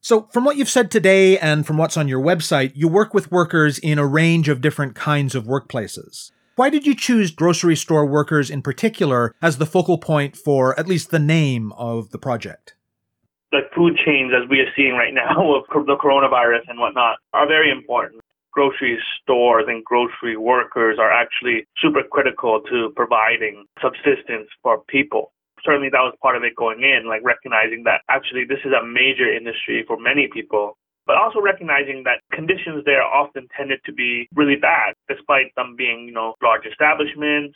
So, 0.00 0.28
from 0.32 0.44
what 0.44 0.56
you've 0.56 0.68
said 0.68 0.90
today 0.90 1.38
and 1.38 1.66
from 1.66 1.78
what's 1.78 1.96
on 1.96 2.06
your 2.06 2.22
website, 2.22 2.72
you 2.74 2.86
work 2.86 3.12
with 3.12 3.32
workers 3.32 3.78
in 3.78 3.98
a 3.98 4.06
range 4.06 4.48
of 4.48 4.60
different 4.60 4.94
kinds 4.94 5.34
of 5.34 5.46
workplaces. 5.46 6.30
Why 6.54 6.70
did 6.70 6.86
you 6.86 6.94
choose 6.94 7.32
grocery 7.32 7.74
store 7.74 8.06
workers 8.06 8.48
in 8.48 8.62
particular 8.62 9.34
as 9.42 9.58
the 9.58 9.66
focal 9.66 9.98
point 9.98 10.36
for 10.36 10.78
at 10.78 10.86
least 10.86 11.10
the 11.10 11.18
name 11.18 11.72
of 11.72 12.10
the 12.10 12.18
project? 12.18 12.75
The 13.52 13.60
food 13.74 13.96
chains, 14.04 14.32
as 14.34 14.48
we 14.48 14.60
are 14.60 14.72
seeing 14.74 14.94
right 14.94 15.14
now 15.14 15.38
with 15.70 15.86
the 15.86 15.96
coronavirus 15.96 16.68
and 16.68 16.78
whatnot, 16.78 17.18
are 17.32 17.46
very 17.46 17.70
important 17.70 18.22
grocery 18.56 18.98
stores 19.20 19.66
and 19.68 19.84
grocery 19.84 20.34
workers 20.34 20.96
are 20.98 21.12
actually 21.12 21.66
super 21.76 22.02
critical 22.02 22.62
to 22.62 22.90
providing 22.96 23.66
subsistence 23.82 24.48
for 24.62 24.80
people. 24.88 25.30
Certainly 25.62 25.90
that 25.92 26.00
was 26.00 26.14
part 26.22 26.36
of 26.36 26.42
it 26.42 26.56
going 26.56 26.80
in, 26.80 27.06
like 27.06 27.20
recognizing 27.22 27.84
that 27.84 28.00
actually 28.08 28.44
this 28.48 28.64
is 28.64 28.72
a 28.72 28.84
major 28.84 29.28
industry 29.30 29.84
for 29.86 30.00
many 30.00 30.28
people 30.32 30.78
but 31.06 31.16
also 31.16 31.40
recognizing 31.40 32.02
that 32.02 32.18
conditions 32.32 32.84
there 32.84 33.02
often 33.02 33.46
tended 33.56 33.78
to 33.86 33.92
be 33.92 34.28
really 34.34 34.56
bad, 34.56 34.94
despite 35.08 35.54
them 35.54 35.76
being, 35.78 36.04
you 36.04 36.12
know, 36.12 36.34
large 36.42 36.66
establishments, 36.66 37.54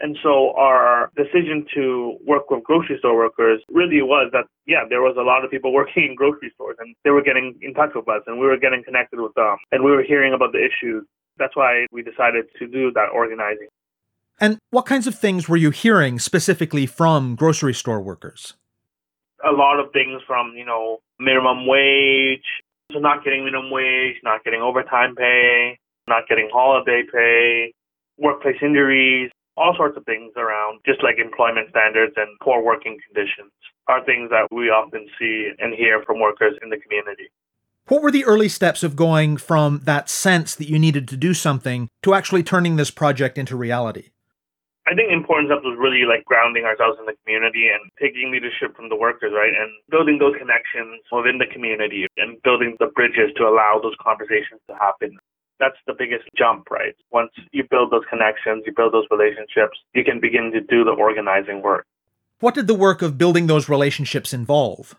and 0.00 0.16
so 0.22 0.52
our 0.56 1.10
decision 1.14 1.66
to 1.74 2.16
work 2.26 2.50
with 2.50 2.64
grocery 2.64 2.96
store 2.98 3.16
workers 3.16 3.62
really 3.70 4.00
was 4.00 4.30
that, 4.32 4.44
yeah, 4.66 4.84
there 4.88 5.02
was 5.02 5.16
a 5.18 5.22
lot 5.22 5.44
of 5.44 5.50
people 5.50 5.72
working 5.80 6.04
in 6.04 6.14
grocery 6.14 6.50
stores 6.54 6.76
and 6.80 6.94
they 7.04 7.10
were 7.10 7.22
getting 7.22 7.58
in 7.60 7.74
touch 7.74 7.90
with 7.94 8.08
us 8.08 8.22
and 8.26 8.40
we 8.40 8.46
were 8.46 8.56
getting 8.56 8.82
connected 8.82 9.20
with 9.20 9.34
them 9.34 9.56
and 9.70 9.84
we 9.84 9.90
were 9.90 10.02
hearing 10.02 10.32
about 10.32 10.52
the 10.52 10.58
issues. 10.58 11.04
That's 11.38 11.54
why 11.54 11.86
we 11.92 12.02
decided 12.02 12.46
to 12.58 12.66
do 12.66 12.90
that 12.92 13.08
organizing. 13.14 13.68
And 14.40 14.58
what 14.70 14.86
kinds 14.86 15.06
of 15.06 15.14
things 15.14 15.48
were 15.48 15.56
you 15.56 15.70
hearing 15.70 16.18
specifically 16.18 16.86
from 16.86 17.34
grocery 17.34 17.74
store 17.74 18.00
workers? 18.00 18.54
A 19.46 19.52
lot 19.52 19.78
of 19.80 19.92
things 19.92 20.22
from, 20.26 20.54
you 20.56 20.64
know, 20.64 20.98
minimum 21.18 21.66
wage, 21.66 22.44
so 22.92 22.98
not 22.98 23.22
getting 23.22 23.44
minimum 23.44 23.70
wage, 23.70 24.16
not 24.22 24.44
getting 24.44 24.60
overtime 24.60 25.14
pay, 25.14 25.78
not 26.08 26.26
getting 26.28 26.48
holiday 26.52 27.02
pay, 27.12 27.72
workplace 28.18 28.56
injuries, 28.62 29.30
all 29.60 29.76
sorts 29.76 29.96
of 29.96 30.04
things 30.06 30.32
around 30.36 30.80
just 30.86 31.02
like 31.04 31.18
employment 31.18 31.68
standards 31.68 32.14
and 32.16 32.28
poor 32.40 32.64
working 32.64 32.98
conditions 33.06 33.52
are 33.88 34.02
things 34.04 34.30
that 34.30 34.48
we 34.50 34.72
often 34.72 35.06
see 35.18 35.52
and 35.58 35.74
hear 35.74 36.02
from 36.04 36.18
workers 36.18 36.56
in 36.62 36.70
the 36.70 36.78
community. 36.78 37.28
What 37.88 38.02
were 38.02 38.10
the 38.10 38.24
early 38.24 38.48
steps 38.48 38.82
of 38.82 38.96
going 38.96 39.36
from 39.36 39.82
that 39.84 40.08
sense 40.08 40.54
that 40.54 40.68
you 40.68 40.78
needed 40.78 41.08
to 41.08 41.16
do 41.16 41.34
something 41.34 41.88
to 42.02 42.14
actually 42.14 42.42
turning 42.42 42.76
this 42.76 42.90
project 42.90 43.36
into 43.36 43.54
reality? 43.56 44.08
I 44.88 44.94
think 44.94 45.12
important 45.12 45.52
stuff 45.52 45.62
was 45.62 45.76
really 45.78 46.08
like 46.08 46.24
grounding 46.24 46.64
ourselves 46.64 46.96
in 46.98 47.04
the 47.04 47.14
community 47.22 47.68
and 47.68 47.84
taking 48.00 48.32
leadership 48.32 48.74
from 48.74 48.88
the 48.88 48.96
workers, 48.96 49.32
right? 49.36 49.52
And 49.52 49.70
building 49.90 50.18
those 50.18 50.34
connections 50.40 51.04
within 51.12 51.36
the 51.36 51.46
community 51.52 52.08
and 52.16 52.40
building 52.42 52.76
the 52.80 52.88
bridges 52.96 53.30
to 53.36 53.44
allow 53.44 53.78
those 53.82 53.94
conversations 54.00 54.64
to 54.70 54.74
happen 54.74 55.18
that's 55.60 55.76
the 55.86 55.94
biggest 55.96 56.24
jump, 56.36 56.70
right? 56.70 56.96
Once 57.12 57.30
you 57.52 57.62
build 57.70 57.92
those 57.92 58.04
connections, 58.10 58.64
you 58.66 58.72
build 58.74 58.92
those 58.92 59.06
relationships, 59.10 59.78
you 59.94 60.02
can 60.02 60.18
begin 60.18 60.50
to 60.52 60.60
do 60.60 60.82
the 60.82 60.90
organizing 60.90 61.62
work. 61.62 61.86
What 62.40 62.54
did 62.54 62.66
the 62.66 62.74
work 62.74 63.02
of 63.02 63.18
building 63.18 63.46
those 63.46 63.68
relationships 63.68 64.32
involve? 64.32 64.96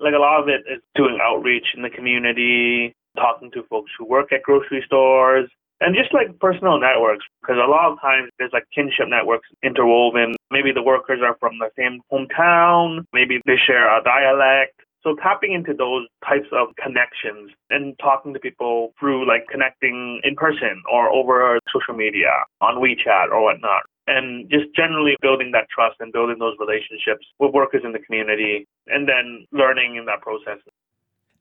Like 0.00 0.14
a 0.14 0.18
lot 0.18 0.40
of 0.40 0.48
it 0.48 0.62
is 0.70 0.80
doing 0.94 1.18
outreach 1.20 1.66
in 1.76 1.82
the 1.82 1.90
community, 1.90 2.94
talking 3.16 3.50
to 3.50 3.64
folks 3.64 3.90
who 3.98 4.06
work 4.06 4.32
at 4.32 4.42
grocery 4.44 4.82
stores, 4.86 5.50
and 5.80 5.94
just 5.94 6.14
like 6.14 6.38
personal 6.38 6.78
networks, 6.78 7.24
because 7.40 7.56
a 7.56 7.68
lot 7.68 7.92
of 7.92 8.00
times 8.00 8.30
there's 8.38 8.52
like 8.52 8.64
kinship 8.74 9.08
networks 9.08 9.48
interwoven. 9.62 10.36
Maybe 10.50 10.72
the 10.72 10.82
workers 10.82 11.20
are 11.22 11.36
from 11.38 11.58
the 11.58 11.70
same 11.76 12.00
hometown, 12.12 13.04
maybe 13.12 13.40
they 13.44 13.56
share 13.66 13.86
a 13.86 14.02
dialect, 14.02 14.78
so 15.08 15.16
tapping 15.22 15.52
into 15.52 15.72
those 15.72 16.06
types 16.26 16.48
of 16.52 16.68
connections 16.76 17.50
and 17.70 17.98
talking 17.98 18.34
to 18.34 18.40
people 18.40 18.92
through 19.00 19.26
like 19.26 19.46
connecting 19.50 20.20
in 20.22 20.34
person 20.34 20.82
or 20.92 21.08
over 21.10 21.58
social 21.72 21.94
media 21.94 22.30
on 22.60 22.76
WeChat 22.76 23.30
or 23.32 23.42
whatnot. 23.42 23.82
And 24.06 24.50
just 24.50 24.74
generally 24.74 25.16
building 25.20 25.52
that 25.52 25.66
trust 25.74 25.96
and 26.00 26.12
building 26.12 26.36
those 26.38 26.56
relationships 26.58 27.26
with 27.38 27.52
workers 27.52 27.82
in 27.84 27.92
the 27.92 27.98
community 27.98 28.66
and 28.86 29.08
then 29.08 29.46
learning 29.52 29.96
in 29.96 30.06
that 30.06 30.22
process. 30.22 30.58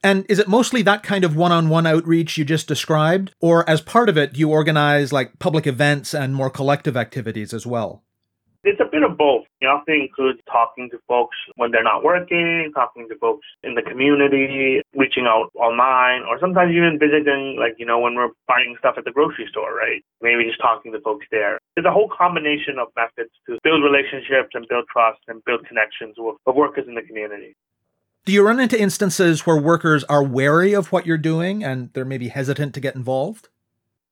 And 0.04 0.26
is 0.30 0.38
it 0.38 0.48
mostly 0.48 0.82
that 0.84 1.02
kind 1.02 1.24
of 1.24 1.36
one 1.36 1.52
on 1.52 1.70
one 1.70 1.88
outreach 1.88 2.38
you 2.38 2.46
just 2.46 2.68
described? 2.68 3.34
Or 3.40 3.68
as 3.70 3.82
part 3.82 4.10
of 4.10 4.18
it, 4.18 4.38
you 4.38 4.50
organize 4.50 5.12
like 5.12 5.40
public 5.40 5.66
events 5.66 6.14
and 6.14 6.36
more 6.36 6.50
collective 6.50 6.96
activities 6.96 7.54
as 7.54 7.66
well? 7.66 8.04
It's 8.68 8.82
a 8.84 8.92
bit 8.92 9.02
of 9.02 9.18
both. 9.18 9.48
It 9.62 9.68
often 9.68 9.96
includes 9.96 10.44
talking 10.44 10.90
to 10.92 11.00
folks 11.08 11.38
when 11.56 11.72
they're 11.72 11.88
not 11.88 12.04
working, 12.04 12.70
talking 12.76 13.08
to 13.08 13.16
folks 13.16 13.48
in 13.64 13.76
the 13.76 13.82
community, 13.82 14.82
reaching 14.94 15.24
out 15.24 15.56
online, 15.56 16.28
or 16.28 16.38
sometimes 16.38 16.76
even 16.76 17.00
visiting, 17.00 17.56
like, 17.58 17.80
you 17.80 17.86
know, 17.86 17.98
when 17.98 18.16
we're 18.16 18.36
buying 18.46 18.76
stuff 18.78 18.96
at 18.98 19.06
the 19.06 19.12
grocery 19.12 19.48
store, 19.50 19.74
right? 19.74 20.04
Maybe 20.22 20.44
just 20.44 20.60
talking 20.60 20.92
to 20.92 21.00
folks 21.00 21.26
there. 21.32 21.60
There's 21.76 21.88
a 21.88 21.96
whole 21.96 22.12
combination 22.12 22.76
of 22.78 22.90
methods 22.98 23.32
to 23.48 23.58
build 23.64 23.88
relationships 23.88 24.52
and 24.54 24.68
build 24.68 24.84
trust 24.92 25.20
and 25.30 25.42
build 25.46 25.66
connections 25.66 26.16
with, 26.18 26.36
with 26.46 26.56
workers 26.58 26.90
in 26.90 26.96
the 26.96 27.04
community. 27.04 27.56
Do 28.26 28.34
you 28.34 28.46
run 28.46 28.60
into 28.60 28.78
instances 28.78 29.46
where 29.46 29.56
workers 29.56 30.04
are 30.12 30.22
wary 30.22 30.74
of 30.74 30.92
what 30.92 31.06
you're 31.06 31.18
doing 31.18 31.64
and 31.64 31.94
they're 31.94 32.04
maybe 32.04 32.28
hesitant 32.28 32.74
to 32.74 32.82
get 32.82 32.96
involved? 32.96 33.48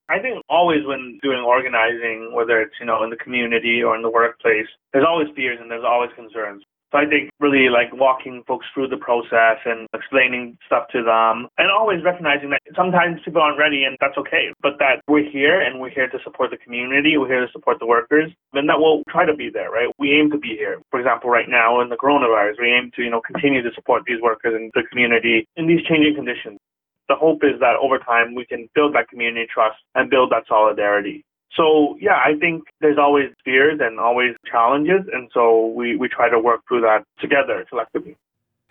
I 0.10 0.20
think 0.20 0.44
always 0.50 0.86
when 0.86 1.20
doing 1.24 1.40
organizing, 1.40 2.32
whether 2.34 2.62
it's, 2.62 2.76
you 2.80 2.86
know, 2.86 3.04
in 3.04 3.10
the 3.10 3.18
community 3.18 3.82
or 3.82 3.96
in 3.96 4.04
the 4.04 4.10
workplace, 4.10 4.68
there's 4.94 5.06
always 5.08 5.28
fears 5.36 5.58
and 5.60 5.70
there's 5.72 5.86
always 5.86 6.12
concerns. 6.16 6.64
So 6.92 7.00
I 7.00 7.10
think 7.10 7.32
really 7.42 7.68
like 7.68 7.90
walking 7.92 8.44
folks 8.48 8.66
through 8.74 8.88
the 8.88 9.02
process 9.02 9.58
and 9.66 9.90
explaining 9.94 10.58
stuff 10.66 10.88
to 10.94 11.02
them 11.02 11.50
and 11.58 11.68
always 11.72 12.04
recognizing 12.06 12.52
that 12.52 12.62
sometimes 12.76 13.20
people 13.26 13.42
aren't 13.42 13.58
ready 13.58 13.84
and 13.84 13.98
that's 14.00 14.18
okay, 14.18 14.54
but 14.62 14.78
that 14.80 15.02
we're 15.10 15.28
here 15.28 15.60
and 15.60 15.82
we're 15.82 15.90
here 15.90 16.08
to 16.08 16.20
support 16.24 16.52
the 16.52 16.62
community, 16.62 17.18
we're 17.18 17.28
here 17.28 17.46
to 17.46 17.52
support 17.52 17.80
the 17.80 17.86
workers, 17.90 18.32
and 18.54 18.70
that 18.70 18.80
we'll 18.80 19.04
try 19.10 19.26
to 19.26 19.36
be 19.36 19.50
there, 19.50 19.72
right? 19.72 19.90
We 19.98 20.14
aim 20.14 20.30
to 20.32 20.38
be 20.38 20.56
here. 20.56 20.80
For 20.92 21.00
example, 21.00 21.30
right 21.30 21.50
now 21.50 21.82
in 21.82 21.90
the 21.90 21.98
coronavirus, 21.98 22.62
we 22.62 22.72
aim 22.72 22.92
to, 22.96 23.02
you 23.02 23.10
know, 23.10 23.20
continue 23.20 23.64
to 23.64 23.74
support 23.74 24.04
these 24.06 24.22
workers 24.22 24.54
and 24.54 24.72
the 24.76 24.84
community 24.88 25.48
in 25.58 25.68
these 25.68 25.82
changing 25.84 26.16
conditions 26.16 26.60
the 27.08 27.16
hope 27.16 27.44
is 27.44 27.60
that 27.60 27.76
over 27.82 28.00
time 28.00 28.36
we 28.36 28.46
can 28.46 28.70
build 28.74 28.96
that 28.96 29.10
community 29.10 29.48
trust 29.52 29.78
and 29.94 30.10
build 30.10 30.32
that 30.32 30.44
solidarity. 30.48 31.26
So 31.56 31.98
yeah, 32.02 32.22
I 32.26 32.38
think 32.40 32.64
there's 32.82 32.98
always 32.98 33.30
fears 33.44 33.80
and 33.82 34.00
always 34.00 34.36
challenges, 34.50 35.02
and 35.12 35.30
so 35.34 35.68
we, 35.68 35.96
we 35.96 36.10
try 36.10 36.30
to 36.30 36.40
work 36.40 36.62
through 36.68 36.82
that 36.82 37.06
together 37.20 37.66
collectively. 37.70 38.18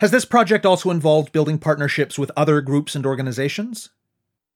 Has 0.01 0.11
this 0.11 0.25
project 0.25 0.65
also 0.65 0.91
involved 0.91 1.31
building 1.31 1.57
partnerships 1.57 2.19
with 2.19 2.29
other 2.35 2.61
groups 2.61 2.95
and 2.95 3.05
organizations? 3.05 3.89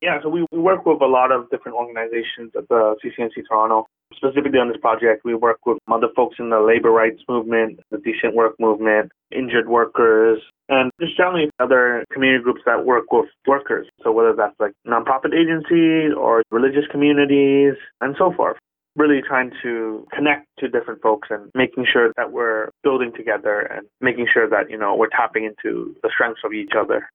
Yeah, 0.01 0.21
so 0.21 0.29
we, 0.29 0.45
we 0.51 0.59
work 0.59 0.86
with 0.86 1.01
a 1.01 1.07
lot 1.07 1.31
of 1.31 1.50
different 1.50 1.77
organizations 1.77 2.51
at 2.57 2.67
the 2.69 2.95
CCNC 3.03 3.48
Toronto. 3.48 3.88
Specifically 4.15 4.59
on 4.59 4.67
this 4.67 4.81
project, 4.81 5.23
we 5.23 5.35
work 5.35 5.59
with 5.65 5.77
other 5.89 6.07
folks 6.15 6.37
in 6.39 6.49
the 6.49 6.59
labor 6.59 6.91
rights 6.91 7.21
movement, 7.29 7.79
the 7.91 7.99
decent 7.99 8.35
work 8.35 8.55
movement, 8.59 9.11
injured 9.31 9.69
workers, 9.69 10.41
and 10.67 10.91
just 10.99 11.15
generally 11.15 11.49
other 11.59 12.03
community 12.11 12.43
groups 12.43 12.61
that 12.65 12.85
work 12.85 13.11
with 13.11 13.29
workers. 13.47 13.87
So 14.03 14.11
whether 14.11 14.33
that's 14.33 14.59
like 14.59 14.73
nonprofit 14.85 15.33
agencies 15.33 16.11
or 16.17 16.43
religious 16.51 16.85
communities 16.91 17.75
and 18.01 18.15
so 18.17 18.33
forth. 18.33 18.57
Really 18.95 19.21
trying 19.25 19.51
to 19.61 20.05
connect 20.11 20.47
to 20.57 20.67
different 20.67 21.01
folks 21.01 21.29
and 21.31 21.49
making 21.53 21.85
sure 21.91 22.11
that 22.17 22.31
we're 22.33 22.69
building 22.83 23.13
together 23.15 23.61
and 23.61 23.87
making 24.01 24.27
sure 24.33 24.49
that, 24.49 24.69
you 24.69 24.77
know, 24.77 24.95
we're 24.95 25.09
tapping 25.09 25.45
into 25.45 25.95
the 26.01 26.09
strengths 26.13 26.41
of 26.43 26.51
each 26.51 26.71
other. 26.77 27.07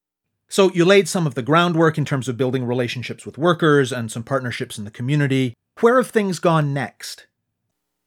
So 0.49 0.71
you 0.71 0.85
laid 0.85 1.09
some 1.09 1.27
of 1.27 1.35
the 1.35 1.43
groundwork 1.43 1.99
in 1.99 2.05
terms 2.05 2.29
of 2.29 2.37
building 2.37 2.65
relationships 2.65 3.27
with 3.27 3.37
workers 3.37 3.93
and 3.93 4.11
some 4.11 4.23
partnerships 4.23 4.79
in 4.79 4.85
the 4.85 4.91
community. 4.91 5.55
Where 5.81 5.97
have 5.97 6.11
things 6.11 6.39
gone 6.39 6.73
next? 6.73 7.27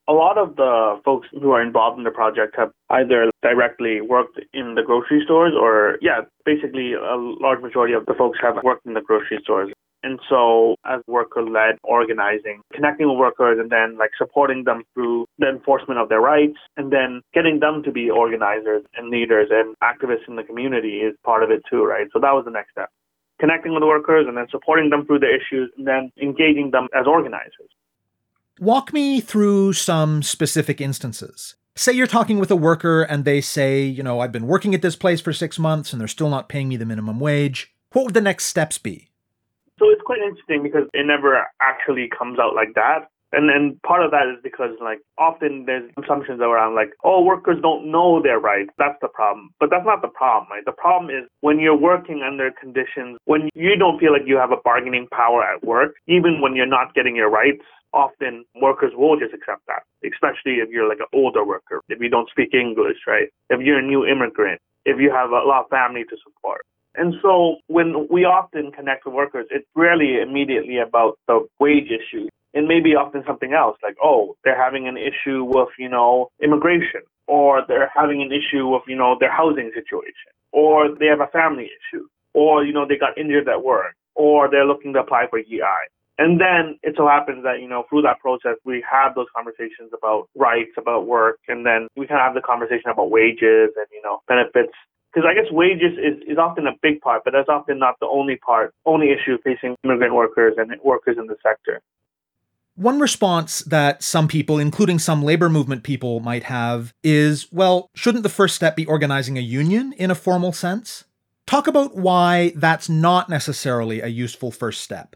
A 0.08 0.14
lot 0.14 0.38
of 0.38 0.56
the 0.56 1.02
folks 1.04 1.28
who 1.32 1.52
are 1.52 1.62
involved 1.62 1.98
in 1.98 2.06
the 2.06 2.12
project 2.12 2.56
have 2.58 2.72
either 2.90 3.30
directly 3.42 4.00
worked 4.00 4.40
in 4.54 4.76
the 4.76 4.82
grocery 4.82 5.22
stores 5.26 5.54
or, 5.60 5.98
yeah, 6.02 6.22
basically 6.46 6.94
a 6.94 7.16
large 7.18 7.62
majority 7.62 7.94
of 7.94 8.06
the 8.06 8.14
folks 8.14 8.40
have 8.42 8.56
worked 8.64 8.86
in 8.86 8.94
the 8.94 9.02
grocery 9.02 9.40
stores. 9.44 9.74
And 10.04 10.20
so, 10.30 10.76
as 10.86 11.02
worker 11.08 11.44
led 11.44 11.76
organizing, 11.84 12.62
connecting 12.74 13.10
with 13.10 13.18
workers 13.18 13.58
and 13.60 13.70
then 13.70 13.98
like 13.98 14.12
supporting 14.18 14.64
them 14.64 14.84
through 14.94 15.26
the 15.40 15.50
enforcement 15.50 16.00
of 16.00 16.08
their 16.08 16.22
rights 16.22 16.60
and 16.78 16.94
then 16.94 17.22
getting 17.34 17.60
them 17.60 17.84
to 17.84 17.92
be 17.92 18.10
organizers 18.10 18.84
and 18.96 19.10
leaders 19.10 19.50
and 19.52 19.76
activists 19.84 20.28
in 20.30 20.38
the 20.38 20.44
community 20.44 21.00
is 21.00 21.16
part 21.26 21.44
of 21.44 21.52
it 21.52 21.64
too, 21.70 21.84
right? 21.84 22.08
So, 22.14 22.20
that 22.22 22.32
was 22.32 22.46
the 22.46 22.52
next 22.52 22.72
step. 22.72 22.90
Connecting 23.40 23.74
with 23.74 23.82
the 23.82 23.88
workers 23.88 24.26
and 24.28 24.36
then 24.36 24.48
supporting 24.50 24.90
them 24.90 25.06
through 25.06 25.20
the 25.20 25.28
issues 25.28 25.72
and 25.78 25.88
then 25.88 26.12
engaging 26.22 26.72
them 26.72 26.88
as 26.98 27.06
organizers. 27.06 27.70
Walk 28.60 28.92
me 28.92 29.22
through 29.22 29.74
some 29.74 30.24
specific 30.24 30.82
instances. 30.82 31.56
Say 31.76 31.94
you're 31.94 32.08
talking 32.08 32.40
with 32.40 32.50
a 32.50 32.56
worker 32.56 33.04
and 33.04 33.24
they 33.24 33.40
say, 33.40 33.84
you 33.84 34.02
know, 34.02 34.20
I've 34.20 34.32
been 34.32 34.48
working 34.48 34.74
at 34.74 34.82
this 34.82 34.96
place 34.96 35.22
for 35.22 35.32
six 35.32 35.60
months 35.60 35.94
and 35.94 36.02
they're 36.02 36.08
still 36.08 36.30
not 36.30 36.50
paying 36.50 36.70
me 36.70 36.78
the 36.78 36.86
minimum 36.86 37.20
wage. 37.20 37.72
What 37.92 38.06
would 38.06 38.16
the 38.16 38.22
next 38.22 38.46
steps 38.46 38.80
be? 38.80 39.12
So 39.78 39.90
it's 39.92 40.02
quite 40.02 40.22
interesting 40.22 40.64
because 40.64 40.88
it 40.94 41.06
never 41.06 41.46
actually 41.62 42.10
comes 42.18 42.40
out 42.40 42.56
like 42.56 42.74
that. 42.74 43.10
And 43.34 43.50
and 43.50 43.82
part 43.84 44.04
of 44.04 44.12
that 44.12 44.28
is 44.32 44.40
because 44.42 44.72
like 44.82 45.00
often 45.18 45.66
there's 45.66 45.90
assumptions 46.02 46.40
around 46.40 46.76
like, 46.76 46.92
oh, 47.04 47.24
workers 47.24 47.58
don't 47.62 47.92
know 47.92 48.22
their 48.22 48.40
rights. 48.40 48.72
That's 48.78 48.98
the 49.02 49.10
problem. 49.10 49.50
But 49.60 49.70
that's 49.70 49.86
not 49.86 50.02
the 50.02 50.08
problem, 50.08 50.50
right? 50.50 50.64
The 50.64 50.72
problem 50.72 51.10
is 51.12 51.28
when 51.42 51.60
you're 51.60 51.78
working 51.78 52.24
under 52.26 52.52
conditions, 52.52 53.18
when 53.26 53.50
you 53.54 53.76
don't 53.76 54.00
feel 54.00 54.14
like 54.14 54.24
you 54.26 54.38
have 54.38 54.52
a 54.52 54.62
bargaining 54.64 55.08
power 55.12 55.44
at 55.44 55.64
work, 55.64 55.96
even 56.08 56.40
when 56.42 56.56
you're 56.56 56.66
not 56.66 56.96
getting 56.96 57.16
your 57.16 57.30
rights, 57.30 57.64
often 57.94 58.46
workers 58.62 58.94
will 58.96 59.20
just 59.20 59.34
accept 59.34 59.62
that, 59.68 59.84
especially 60.06 60.60
if 60.64 60.70
you're 60.70 60.88
like 60.88 61.00
an 61.00 61.12
older 61.14 61.46
worker, 61.46 61.82
if 61.90 62.00
you 62.00 62.10
don't 62.10 62.30
speak 62.30 62.54
English, 62.54 62.98
right? 63.08 63.28
If 63.50 63.62
you're 63.62 63.80
a 63.80 63.86
new 63.86 64.06
immigrant, 64.06 64.62
if 64.86 65.00
you 65.00 65.12
have 65.12 65.32
a 65.32 65.44
lot 65.44 65.66
of 65.66 65.70
family 65.70 66.04
to 66.10 66.16
support. 66.24 66.62
And 66.96 67.14
so 67.22 67.58
when 67.68 68.08
we 68.10 68.26
often 68.26 68.72
connect 68.72 69.06
with 69.06 69.14
workers, 69.14 69.46
it's 69.52 69.68
rarely 69.76 70.20
immediately 70.20 70.78
about 70.80 71.20
the 71.28 71.46
wage 71.60 71.92
issue. 71.92 72.28
It 72.58 72.66
may 72.68 72.80
be 72.80 72.96
often 72.96 73.22
something 73.28 73.54
else, 73.54 73.78
like, 73.84 73.98
oh, 74.02 74.36
they're 74.44 74.58
having 74.58 74.88
an 74.88 74.98
issue 74.98 75.44
with, 75.44 75.70
you 75.78 75.88
know, 75.88 76.32
immigration, 76.42 77.06
or 77.28 77.62
they're 77.68 77.92
having 77.94 78.20
an 78.24 78.32
issue 78.34 78.66
with, 78.68 78.82
you 78.88 78.96
know, 78.96 79.16
their 79.20 79.32
housing 79.32 79.70
situation, 79.76 80.34
or 80.52 80.90
they 80.90 81.06
have 81.06 81.22
a 81.22 81.30
family 81.30 81.70
issue, 81.78 82.08
or, 82.34 82.66
you 82.66 82.74
know, 82.74 82.88
they 82.88 82.98
got 82.98 83.16
injured 83.16 83.48
at 83.48 83.64
work, 83.64 83.94
or 84.16 84.50
they're 84.50 84.66
looking 84.66 84.94
to 84.94 85.02
apply 85.02 85.28
for 85.30 85.38
EI. 85.38 85.82
And 86.18 86.42
then 86.42 86.80
it 86.82 86.96
so 86.98 87.06
happens 87.08 87.44
that, 87.44 87.62
you 87.62 87.70
know, 87.70 87.86
through 87.88 88.02
that 88.10 88.20
process, 88.22 88.58
we 88.66 88.84
have 88.90 89.14
those 89.14 89.28
conversations 89.36 89.94
about 89.94 90.28
rights, 90.34 90.74
about 90.78 91.06
work, 91.06 91.38
and 91.48 91.64
then 91.64 91.88
we 91.96 92.08
can 92.08 92.18
have 92.18 92.34
the 92.34 92.42
conversation 92.42 92.90
about 92.90 93.12
wages 93.12 93.70
and, 93.78 93.86
you 93.94 94.02
know, 94.04 94.26
benefits. 94.28 94.74
Because 95.14 95.30
I 95.30 95.36
guess 95.38 95.52
wages 95.54 95.94
is, 95.94 96.26
is 96.26 96.38
often 96.40 96.66
a 96.66 96.74
big 96.82 97.02
part, 97.02 97.22
but 97.24 97.34
that's 97.38 97.50
often 97.50 97.78
not 97.78 98.00
the 98.02 98.08
only 98.08 98.36
part, 98.38 98.74
only 98.84 99.14
issue 99.14 99.38
facing 99.44 99.76
immigrant 99.84 100.16
workers 100.16 100.56
and 100.58 100.74
workers 100.82 101.18
in 101.20 101.28
the 101.28 101.38
sector. 101.46 101.82
One 102.78 103.00
response 103.00 103.62
that 103.62 104.04
some 104.04 104.28
people, 104.28 104.60
including 104.60 105.00
some 105.00 105.24
labor 105.24 105.50
movement 105.50 105.82
people, 105.82 106.20
might 106.20 106.44
have 106.44 106.94
is 107.04 107.52
well, 107.52 107.90
shouldn't 107.96 108.22
the 108.22 108.30
first 108.30 108.56
step 108.56 108.76
be 108.76 108.86
organizing 108.86 109.36
a 109.36 109.42
union 109.42 109.94
in 109.94 110.12
a 110.12 110.16
formal 110.16 110.54
sense? 110.54 111.04
Talk 111.48 111.66
about 111.66 111.96
why 111.96 112.54
that's 112.56 112.88
not 112.88 113.30
necessarily 113.30 114.00
a 114.02 114.08
useful 114.08 114.52
first 114.52 114.82
step. 114.82 115.16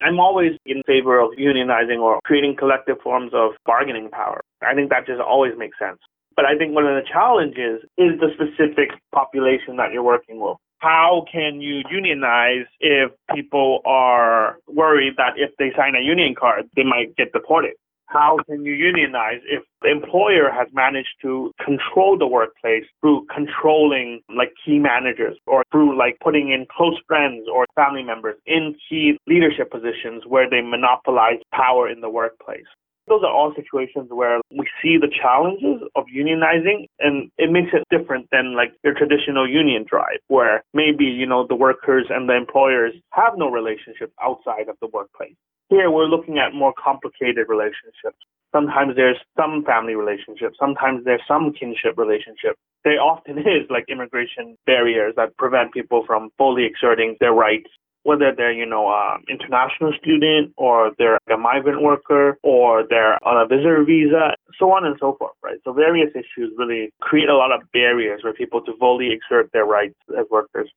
I'm 0.00 0.18
always 0.18 0.52
in 0.64 0.82
favor 0.86 1.20
of 1.20 1.32
unionizing 1.32 2.00
or 2.00 2.20
creating 2.24 2.56
collective 2.56 3.02
forms 3.02 3.32
of 3.34 3.50
bargaining 3.66 4.08
power. 4.08 4.40
I 4.62 4.74
think 4.74 4.88
that 4.88 5.06
just 5.06 5.20
always 5.20 5.52
makes 5.58 5.78
sense. 5.78 5.98
But 6.36 6.46
I 6.46 6.56
think 6.56 6.74
one 6.74 6.86
of 6.86 6.94
the 6.94 7.06
challenges 7.06 7.82
is 7.98 8.18
the 8.18 8.28
specific 8.32 8.92
population 9.14 9.76
that 9.76 9.92
you're 9.92 10.02
working 10.02 10.40
with. 10.40 10.56
How 10.86 11.24
can 11.32 11.60
you 11.60 11.82
unionize 11.90 12.66
if 12.78 13.10
people 13.34 13.80
are 13.84 14.58
worried 14.68 15.14
that 15.16 15.32
if 15.36 15.50
they 15.58 15.72
sign 15.76 15.96
a 15.96 16.00
union 16.00 16.36
card, 16.38 16.70
they 16.76 16.84
might 16.84 17.16
get 17.16 17.32
deported? 17.32 17.72
how 18.08 18.38
can 18.46 18.64
you 18.64 18.72
unionize 18.72 19.40
if 19.44 19.62
the 19.82 19.90
employer 19.90 20.50
has 20.50 20.68
managed 20.72 21.14
to 21.22 21.52
control 21.64 22.16
the 22.16 22.26
workplace 22.26 22.84
through 23.00 23.26
controlling 23.34 24.20
like 24.34 24.52
key 24.64 24.78
managers 24.78 25.36
or 25.46 25.64
through 25.72 25.98
like 25.98 26.16
putting 26.22 26.50
in 26.50 26.66
close 26.70 26.96
friends 27.06 27.46
or 27.52 27.66
family 27.74 28.02
members 28.02 28.36
in 28.46 28.74
key 28.88 29.18
leadership 29.26 29.70
positions 29.70 30.22
where 30.26 30.48
they 30.48 30.60
monopolize 30.60 31.40
power 31.52 31.88
in 31.88 32.00
the 32.00 32.08
workplace? 32.08 32.66
Those 33.08 33.22
are 33.22 33.30
all 33.30 33.52
situations 33.54 34.08
where 34.10 34.40
we 34.50 34.66
see 34.82 34.98
the 34.98 35.10
challenges 35.10 35.82
of 35.94 36.06
unionizing 36.14 36.86
and 36.98 37.30
it 37.38 37.52
makes 37.52 37.70
it 37.72 37.84
different 37.88 38.26
than 38.32 38.56
like 38.56 38.74
your 38.82 38.94
traditional 38.94 39.48
union 39.48 39.84
drive 39.88 40.18
where 40.28 40.64
maybe, 40.74 41.04
you 41.04 41.26
know, 41.26 41.46
the 41.46 41.54
workers 41.54 42.06
and 42.10 42.28
the 42.28 42.34
employers 42.34 42.94
have 43.10 43.34
no 43.36 43.48
relationship 43.48 44.12
outside 44.20 44.68
of 44.68 44.76
the 44.80 44.88
workplace. 44.92 45.34
Here 45.68 45.90
we're 45.90 46.06
looking 46.06 46.38
at 46.38 46.54
more 46.54 46.72
complicated 46.74 47.46
relationships. 47.48 48.18
Sometimes 48.52 48.96
there's 48.96 49.18
some 49.36 49.64
family 49.64 49.94
relationship. 49.94 50.52
Sometimes 50.58 51.04
there's 51.04 51.22
some 51.28 51.52
kinship 51.52 51.98
relationship. 51.98 52.56
There 52.84 53.00
often 53.00 53.38
is 53.56 53.70
like 53.70 53.84
immigration 53.88 54.56
barriers 54.66 55.14
that 55.16 55.36
prevent 55.36 55.72
people 55.72 56.04
from 56.06 56.30
fully 56.38 56.64
exerting 56.64 57.16
their 57.20 57.32
rights 57.32 57.70
whether 58.06 58.32
they're, 58.36 58.52
you 58.52 58.64
know, 58.64 58.88
an 58.88 59.24
international 59.28 59.92
student 60.00 60.52
or 60.56 60.92
they're 60.96 61.18
a 61.28 61.36
migrant 61.36 61.82
worker 61.82 62.38
or 62.42 62.84
they're 62.88 63.18
on 63.26 63.36
a 63.36 63.46
visitor 63.46 63.84
visa, 63.84 64.36
so 64.58 64.70
on 64.70 64.86
and 64.86 64.96
so 65.00 65.16
forth, 65.18 65.34
right? 65.42 65.58
So 65.64 65.72
various 65.72 66.10
issues 66.14 66.52
really 66.56 66.92
create 67.00 67.28
a 67.28 67.36
lot 67.36 67.50
of 67.50 67.60
barriers 67.72 68.20
for 68.22 68.32
people 68.32 68.60
to 68.62 68.72
fully 68.78 69.10
exert 69.12 69.50
their 69.52 69.64
rights 69.64 69.96
as 70.16 70.24
workers. 70.30 70.70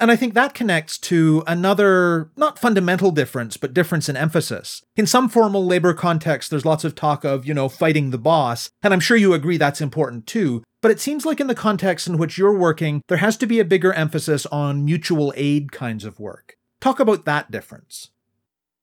And 0.00 0.10
I 0.10 0.16
think 0.16 0.34
that 0.34 0.54
connects 0.54 0.98
to 0.98 1.44
another, 1.46 2.32
not 2.36 2.58
fundamental 2.58 3.12
difference, 3.12 3.56
but 3.56 3.72
difference 3.72 4.08
in 4.08 4.16
emphasis. 4.16 4.82
In 4.96 5.06
some 5.06 5.28
formal 5.28 5.64
labor 5.64 5.94
contexts, 5.94 6.50
there's 6.50 6.64
lots 6.64 6.82
of 6.82 6.96
talk 6.96 7.22
of, 7.22 7.46
you 7.46 7.54
know, 7.54 7.68
fighting 7.68 8.10
the 8.10 8.18
boss. 8.18 8.70
And 8.82 8.92
I'm 8.92 8.98
sure 8.98 9.16
you 9.16 9.32
agree 9.32 9.56
that's 9.56 9.80
important 9.80 10.26
too. 10.26 10.64
But 10.82 10.90
it 10.90 11.00
seems 11.00 11.24
like 11.24 11.40
in 11.40 11.46
the 11.46 11.54
context 11.54 12.08
in 12.08 12.18
which 12.18 12.36
you're 12.36 12.58
working, 12.58 13.02
there 13.06 13.18
has 13.18 13.36
to 13.36 13.46
be 13.46 13.60
a 13.60 13.64
bigger 13.64 13.92
emphasis 13.92 14.44
on 14.46 14.84
mutual 14.84 15.32
aid 15.36 15.70
kinds 15.70 16.04
of 16.04 16.18
work. 16.18 16.56
Talk 16.84 17.00
about 17.00 17.24
that 17.24 17.50
difference. 17.50 18.10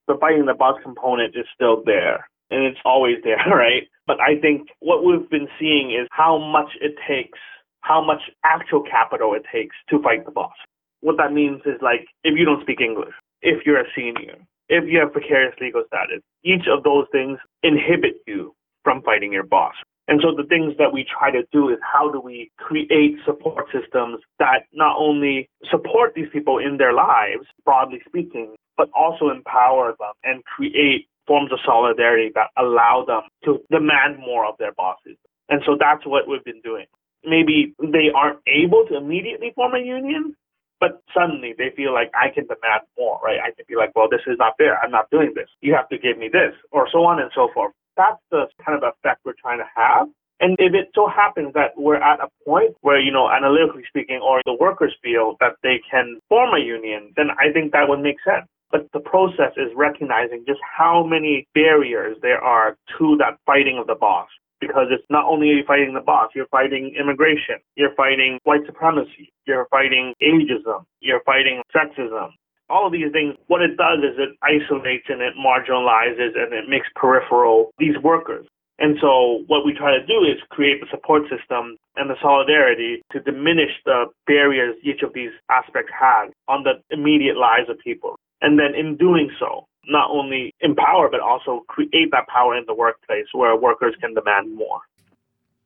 The 0.08 0.18
fighting 0.20 0.48
the 0.48 0.56
boss 0.56 0.74
component 0.82 1.36
is 1.36 1.46
still 1.54 1.84
there, 1.86 2.28
and 2.50 2.64
it's 2.64 2.80
always 2.84 3.18
there, 3.24 3.38
right? 3.46 3.84
But 4.08 4.20
I 4.20 4.42
think 4.42 4.70
what 4.80 5.06
we've 5.06 5.30
been 5.30 5.48
seeing 5.60 5.92
is 5.92 6.08
how 6.10 6.40
much 6.40 6.72
it 6.82 6.96
takes, 7.08 7.38
how 7.82 8.04
much 8.04 8.22
actual 8.44 8.82
capital 8.82 9.36
it 9.36 9.44
takes 9.54 9.76
to 9.92 10.02
fight 10.02 10.26
the 10.26 10.32
boss. 10.32 10.58
What 11.02 11.18
that 11.18 11.32
means 11.32 11.62
is 11.68 11.78
like 11.84 12.08
if 12.24 12.36
you 12.40 12.44
don't 12.44 12.64
speak 12.64 12.82
English, 12.82 13.14
if 13.44 13.68
you're 13.68 13.80
a 13.80 13.94
senior, 13.96 14.34
if 14.68 14.86
you 14.90 14.98
have 14.98 15.14
precarious 15.14 15.54
legal 15.62 15.84
status, 15.86 16.24
each 16.44 16.66
of 16.66 16.82
those 16.84 17.06
things 17.12 17.38
inhibit 17.62 18.16
you 18.26 18.56
from 18.84 19.04
fighting 19.04 19.32
your 19.32 19.46
boss. 19.46 19.76
And 20.08 20.20
so 20.22 20.36
the 20.36 20.48
things 20.48 20.74
that 20.78 20.92
we 20.92 21.06
try 21.06 21.32
to 21.32 21.44
do 21.52 21.70
is 21.70 21.78
how 21.82 22.12
do 22.12 22.20
we 22.20 22.52
create 22.58 23.18
support 23.26 23.66
systems 23.72 24.20
that 24.40 24.64
not 24.74 24.98
only 24.98 25.50
support 25.70 26.14
these 26.16 26.28
people 26.34 26.58
in 26.58 26.78
their 26.78 26.94
lives, 26.94 27.46
broadly 27.64 28.02
speaking, 28.08 28.56
but 28.78 28.90
also 28.96 29.30
empower 29.30 29.96
them 30.00 30.14
and 30.24 30.44
create 30.44 31.08
forms 31.28 31.52
of 31.52 31.60
solidarity 31.66 32.32
that 32.34 32.50
allow 32.58 33.06
them 33.06 33.22
to 33.46 33.62
demand 33.70 34.20
more 34.20 34.46
of 34.46 34.56
their 34.58 34.74
bosses. 34.74 35.18
And 35.50 35.62
so 35.66 35.78
that's 35.80 36.06
what 36.06 36.28
we've 36.28 36.44
been 36.44 36.62
doing. 36.62 36.86
Maybe 37.24 37.76
they 37.80 38.10
aren't 38.14 38.40
able 38.48 38.86
to 38.90 38.98
immediately 38.98 39.52
form 39.56 39.76
a 39.76 39.80
union, 39.80 40.36
but 40.80 41.04
suddenly 41.14 41.54
they 41.56 41.70
feel 41.76 41.94
like 41.94 42.10
I 42.16 42.34
can 42.34 42.46
demand 42.46 42.84
more, 42.98 43.20
right? 43.24 43.38
I 43.40 43.52
can 43.52 43.66
be 43.68 43.76
like, 43.76 43.92
well, 43.96 44.10
this 44.10 44.26
is 44.26 44.38
not 44.40 44.58
fair. 44.58 44.80
I'm 44.82 44.90
not 44.90 45.12
doing 45.12 45.34
this. 45.36 45.48
You 45.62 45.76
have 45.76 45.88
to 45.90 45.98
give 46.00 46.18
me 46.18 46.28
this, 46.28 46.54
or 46.72 46.88
so 46.92 47.06
on 47.06 47.20
and 47.22 47.30
so 47.36 47.50
forth 47.54 47.74
that's 48.02 48.24
the 48.34 48.50
kind 48.66 48.74
of 48.74 48.82
effect 48.82 49.22
we're 49.26 49.38
trying 49.38 49.60
to 49.60 49.70
have. 49.76 50.08
And 50.42 50.58
if 50.58 50.74
it 50.74 50.90
so 50.96 51.08
happens 51.08 51.54
that 51.54 51.78
we're 51.78 52.02
at 52.02 52.20
a 52.20 52.28
point 52.44 52.74
where, 52.82 53.00
you 53.00 53.12
know, 53.12 53.30
analytically 53.30 53.84
speaking, 53.88 54.20
or 54.26 54.42
the 54.46 54.58
workers 54.60 54.94
feel 55.04 55.38
that 55.40 55.54
they 55.62 55.80
can 55.90 56.18
form 56.30 56.50
a 56.58 56.60
union, 56.60 57.14
then 57.16 57.30
I 57.38 57.54
think 57.54 57.72
that 57.72 57.88
would 57.88 58.02
make 58.02 58.18
sense. 58.26 58.48
But 58.72 58.88
the 58.92 59.02
process 59.02 59.54
is 59.56 59.70
recognizing 59.76 60.44
just 60.48 60.60
how 60.66 61.06
many 61.06 61.46
barriers 61.54 62.18
there 62.24 62.42
are 62.42 62.76
to 62.98 63.18
that 63.20 63.38
fighting 63.46 63.78
of 63.78 63.86
the 63.86 63.96
boss. 63.96 64.30
Because 64.60 64.88
it's 64.92 65.06
not 65.10 65.26
only 65.26 65.48
you 65.48 65.64
fighting 65.66 65.94
the 65.94 66.06
boss, 66.06 66.30
you're 66.36 66.48
fighting 66.48 66.94
immigration, 66.94 67.58
you're 67.76 67.96
fighting 67.96 68.38
white 68.44 68.62
supremacy, 68.66 69.34
you're 69.48 69.66
fighting 69.72 70.14
ageism, 70.22 70.86
you're 71.00 71.22
fighting 71.26 71.62
sexism, 71.76 72.30
all 72.72 72.88
of 72.88 72.94
these 72.94 73.12
things, 73.12 73.36
what 73.48 73.62
it 73.62 73.76
does 73.76 74.00
is 74.00 74.16
it 74.18 74.32
isolates 74.42 75.06
and 75.10 75.22
it 75.22 75.36
marginalizes 75.36 76.32
and 76.40 76.54
it 76.54 76.70
makes 76.70 76.88
peripheral 76.96 77.72
these 77.78 77.98
workers. 78.02 78.48
And 78.80 78.98
so 79.00 79.44
what 79.46 79.64
we 79.64 79.74
try 79.74 79.92
to 79.92 80.04
do 80.08 80.24
is 80.24 80.42
create 80.50 80.82
the 80.82 80.88
support 80.90 81.24
system 81.30 81.78
and 81.98 82.10
the 82.10 82.16
solidarity 82.20 83.04
to 83.12 83.20
diminish 83.20 83.70
the 83.86 84.06
barriers 84.26 84.76
each 84.82 85.04
of 85.04 85.14
these 85.14 85.30
aspects 85.52 85.92
has 85.94 86.32
on 86.48 86.64
the 86.64 86.82
immediate 86.90 87.38
lives 87.38 87.70
of 87.70 87.78
people. 87.80 88.16
And 88.42 88.58
then 88.58 88.74
in 88.74 88.98
doing 88.98 89.30
so, 89.40 89.68
not 89.86 90.10
only 90.10 90.54
empower, 90.62 91.10
but 91.12 91.20
also 91.20 91.64
create 91.68 92.10
that 92.12 92.28
power 92.28 92.58
in 92.58 92.64
the 92.66 92.74
workplace 92.74 93.28
where 93.34 93.56
workers 93.56 93.94
can 94.02 94.16
demand 94.16 94.56
more. 94.56 94.80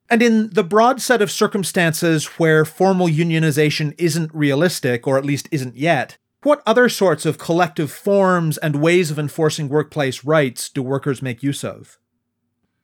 And 0.08 0.22
in 0.22 0.50
the 0.50 0.62
broad 0.62 1.00
set 1.00 1.22
of 1.22 1.30
circumstances 1.30 2.26
where 2.38 2.64
formal 2.64 3.08
unionization 3.08 3.94
isn't 3.98 4.32
realistic, 4.34 5.06
or 5.06 5.18
at 5.18 5.24
least 5.24 5.48
isn't 5.50 5.76
yet, 5.76 6.16
what 6.46 6.62
other 6.64 6.88
sorts 6.88 7.26
of 7.26 7.38
collective 7.38 7.90
forms 7.90 8.56
and 8.56 8.80
ways 8.80 9.10
of 9.10 9.18
enforcing 9.18 9.68
workplace 9.68 10.24
rights 10.24 10.68
do 10.68 10.80
workers 10.80 11.20
make 11.20 11.42
use 11.42 11.64
of? 11.64 11.98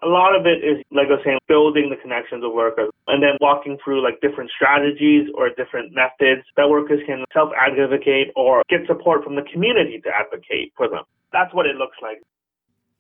A 0.03 0.09
lot 0.09 0.35
of 0.35 0.47
it 0.47 0.67
is, 0.67 0.83
like 0.91 1.07
I 1.07 1.13
was 1.13 1.21
saying, 1.25 1.39
building 1.47 1.89
the 1.89 1.95
connections 2.03 2.43
of 2.43 2.53
workers 2.53 2.91
and 3.07 3.23
then 3.23 3.39
walking 3.41 3.79
through 3.85 4.03
like 4.03 4.21
different 4.21 4.51
strategies 4.51 5.29
or 5.37 5.49
different 5.51 5.95
methods 5.95 6.43
that 6.57 6.69
workers 6.69 7.03
can 7.07 7.25
self 7.33 7.51
advocate 7.57 8.33
or 8.35 8.65
get 8.69 8.81
support 8.89 9.23
from 9.23 9.37
the 9.37 9.43
community 9.53 10.01
to 10.03 10.11
advocate 10.11 10.73
for 10.77 10.89
them. 10.89 11.05
That's 11.33 11.55
what 11.55 11.67
it 11.67 11.77
looks 11.77 11.97
like. 12.03 12.21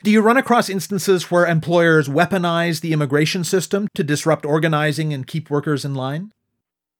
Do 0.04 0.12
you 0.12 0.20
run 0.20 0.36
across 0.36 0.68
instances 0.68 1.28
where 1.28 1.44
employers 1.44 2.08
weaponize 2.08 2.82
the 2.82 2.92
immigration 2.92 3.42
system 3.42 3.88
to 3.96 4.04
disrupt 4.04 4.44
organizing 4.44 5.12
and 5.12 5.26
keep 5.26 5.50
workers 5.50 5.84
in 5.84 5.96
line? 5.96 6.30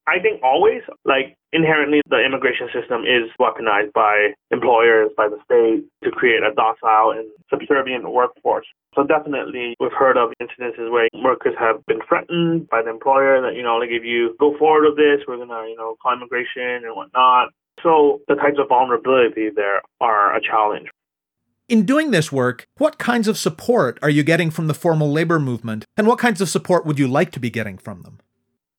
I 0.07 0.19
think 0.19 0.43
always, 0.43 0.83
like 1.05 1.37
inherently, 1.53 2.01
the 2.11 2.19
immigration 2.25 2.69
system 2.75 3.03
is 3.03 3.31
weaponized 3.39 3.93
by 3.93 4.35
employers, 4.51 5.11
by 5.17 5.29
the 5.29 5.39
state, 5.45 5.85
to 6.03 6.11
create 6.11 6.43
a 6.43 6.53
docile 6.55 7.13
and 7.13 7.31
subservient 7.49 8.11
workforce. 8.11 8.67
So 8.95 9.05
definitely, 9.05 9.77
we've 9.79 9.93
heard 9.93 10.17
of 10.17 10.33
incidences 10.43 10.91
where 10.91 11.09
workers 11.23 11.55
have 11.59 11.87
been 11.87 12.01
threatened 12.09 12.69
by 12.69 12.83
the 12.83 12.91
employer 12.91 13.41
that, 13.43 13.55
you 13.55 13.63
know, 13.63 13.77
like 13.77 13.91
if 13.91 14.05
you 14.05 14.35
go 14.41 14.59
forward 14.59 14.89
with 14.89 14.97
this, 14.97 15.25
we're 15.27 15.39
gonna, 15.39 15.69
you 15.69 15.77
know, 15.77 15.97
call 16.03 16.15
immigration 16.15 16.85
and 16.85 16.97
whatnot. 16.97 17.51
So 17.83 18.21
the 18.29 18.35
types 18.35 18.59
of 18.59 18.69
vulnerability 18.69 19.51
there 19.55 19.83
are 20.01 20.37
a 20.37 20.41
challenge. 20.43 20.89
In 21.69 21.87
doing 21.87 22.11
this 22.11 22.31
work, 22.33 22.67
what 22.77 22.99
kinds 22.99 23.29
of 23.29 23.39
support 23.39 23.99
are 24.03 24.11
you 24.11 24.23
getting 24.25 24.51
from 24.51 24.67
the 24.67 24.75
formal 24.75 25.11
labor 25.11 25.39
movement, 25.39 25.85
and 25.97 26.07
what 26.07 26.19
kinds 26.19 26.41
of 26.41 26.49
support 26.49 26.85
would 26.85 26.99
you 26.99 27.07
like 27.07 27.31
to 27.33 27.41
be 27.41 27.51
getting 27.51 27.79
from 27.79 28.03
them? 28.03 28.19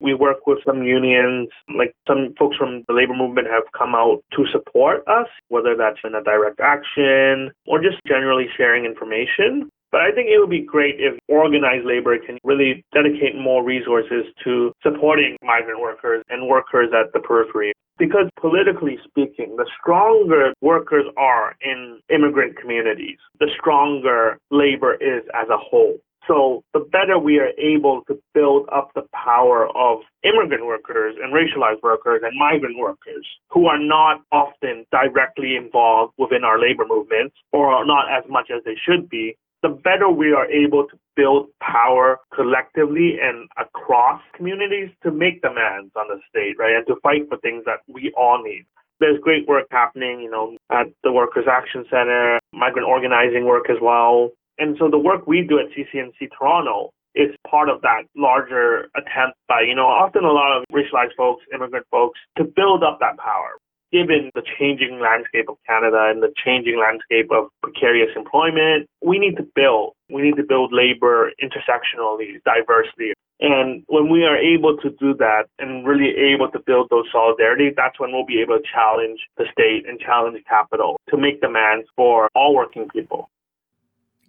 We 0.04 0.12
work 0.12 0.46
with 0.46 0.58
some 0.66 0.82
unions, 0.82 1.48
like 1.74 1.96
some 2.06 2.34
folks 2.38 2.58
from 2.58 2.84
the 2.86 2.92
labor 2.92 3.16
movement 3.16 3.48
have 3.48 3.62
come 3.72 3.94
out 3.94 4.22
to 4.36 4.44
support 4.52 5.02
us, 5.08 5.28
whether 5.48 5.74
that's 5.74 5.96
in 6.04 6.14
a 6.14 6.22
direct 6.22 6.60
action 6.60 7.50
or 7.66 7.80
just 7.80 7.96
generally 8.06 8.44
sharing 8.54 8.84
information. 8.84 9.70
But 9.90 10.02
I 10.02 10.12
think 10.12 10.28
it 10.28 10.38
would 10.38 10.50
be 10.50 10.60
great 10.60 10.96
if 10.98 11.18
organized 11.28 11.86
labor 11.86 12.18
can 12.18 12.36
really 12.44 12.84
dedicate 12.92 13.34
more 13.34 13.64
resources 13.64 14.26
to 14.44 14.72
supporting 14.82 15.38
migrant 15.42 15.80
workers 15.80 16.22
and 16.28 16.48
workers 16.48 16.90
at 16.92 17.14
the 17.14 17.20
periphery. 17.20 17.72
Because 17.96 18.28
politically 18.38 18.98
speaking, 19.08 19.54
the 19.56 19.70
stronger 19.80 20.52
workers 20.60 21.06
are 21.16 21.54
in 21.62 22.00
immigrant 22.12 22.58
communities, 22.58 23.18
the 23.38 23.48
stronger 23.58 24.36
labor 24.50 24.94
is 24.94 25.22
as 25.32 25.48
a 25.48 25.56
whole. 25.56 25.96
So 26.26 26.64
the 26.72 26.80
better 26.80 27.18
we 27.18 27.38
are 27.38 27.52
able 27.58 28.02
to 28.08 28.18
build 28.32 28.68
up 28.72 28.90
the 28.94 29.04
power 29.12 29.68
of 29.76 30.00
immigrant 30.22 30.66
workers 30.66 31.16
and 31.22 31.34
racialized 31.34 31.82
workers 31.82 32.22
and 32.24 32.32
migrant 32.38 32.78
workers 32.78 33.26
who 33.50 33.66
are 33.66 33.78
not 33.78 34.22
often 34.32 34.86
directly 34.90 35.56
involved 35.56 36.14
within 36.16 36.44
our 36.44 36.58
labor 36.58 36.84
movements 36.88 37.36
or 37.52 37.68
are 37.72 37.84
not 37.84 38.06
as 38.10 38.24
much 38.28 38.50
as 38.54 38.62
they 38.64 38.76
should 38.86 39.08
be, 39.08 39.36
the 39.62 39.68
better 39.68 40.08
we 40.08 40.32
are 40.32 40.46
able 40.46 40.86
to 40.86 40.98
build 41.16 41.48
power 41.60 42.20
collectively 42.34 43.16
and 43.20 43.48
across 43.58 44.20
communities 44.36 44.90
to 45.02 45.10
make 45.10 45.40
demands 45.42 45.92
on 45.96 46.06
the 46.08 46.20
state, 46.28 46.56
right? 46.58 46.76
And 46.76 46.86
to 46.86 46.96
fight 47.02 47.28
for 47.28 47.38
things 47.38 47.64
that 47.64 47.80
we 47.88 48.12
all 48.16 48.42
need 48.42 48.66
there's 49.00 49.20
great 49.20 49.46
work 49.48 49.66
happening, 49.70 50.20
you 50.20 50.30
know, 50.30 50.56
at 50.70 50.86
the 51.02 51.12
Workers 51.12 51.46
Action 51.50 51.84
Center, 51.90 52.38
migrant 52.52 52.88
organizing 52.88 53.44
work 53.44 53.68
as 53.68 53.76
well. 53.82 54.30
And 54.58 54.76
so 54.78 54.88
the 54.90 54.98
work 54.98 55.26
we 55.26 55.42
do 55.42 55.58
at 55.58 55.66
CCNC 55.74 56.28
Toronto 56.38 56.90
is 57.14 57.30
part 57.48 57.68
of 57.68 57.80
that 57.82 58.02
larger 58.16 58.90
attempt 58.96 59.38
by, 59.48 59.62
you 59.62 59.74
know, 59.74 59.86
often 59.86 60.24
a 60.24 60.32
lot 60.32 60.56
of 60.56 60.64
racialized 60.72 61.14
folks, 61.16 61.44
immigrant 61.54 61.86
folks, 61.90 62.18
to 62.36 62.44
build 62.44 62.82
up 62.82 62.98
that 63.00 63.16
power. 63.18 63.58
Given 63.92 64.30
the 64.34 64.42
changing 64.58 64.98
landscape 64.98 65.48
of 65.48 65.56
Canada 65.68 66.10
and 66.10 66.20
the 66.20 66.34
changing 66.44 66.80
landscape 66.82 67.30
of 67.30 67.46
precarious 67.62 68.10
employment, 68.16 68.88
we 69.04 69.20
need 69.20 69.36
to 69.36 69.46
build. 69.54 69.92
We 70.10 70.22
need 70.22 70.34
to 70.36 70.42
build 70.42 70.72
labor 70.72 71.30
intersectionally, 71.40 72.42
diversely. 72.44 73.14
And 73.38 73.84
when 73.86 74.10
we 74.10 74.24
are 74.24 74.36
able 74.36 74.76
to 74.78 74.90
do 74.98 75.14
that 75.18 75.44
and 75.60 75.86
really 75.86 76.10
able 76.34 76.50
to 76.50 76.58
build 76.58 76.88
those 76.90 77.06
solidarity, 77.12 77.70
that's 77.76 78.00
when 78.00 78.10
we'll 78.10 78.26
be 78.26 78.40
able 78.40 78.58
to 78.58 78.64
challenge 78.66 79.20
the 79.36 79.44
state 79.52 79.86
and 79.88 80.00
challenge 80.00 80.42
capital 80.48 80.96
to 81.10 81.16
make 81.16 81.40
demands 81.40 81.86
for 81.94 82.28
all 82.34 82.54
working 82.54 82.88
people. 82.88 83.28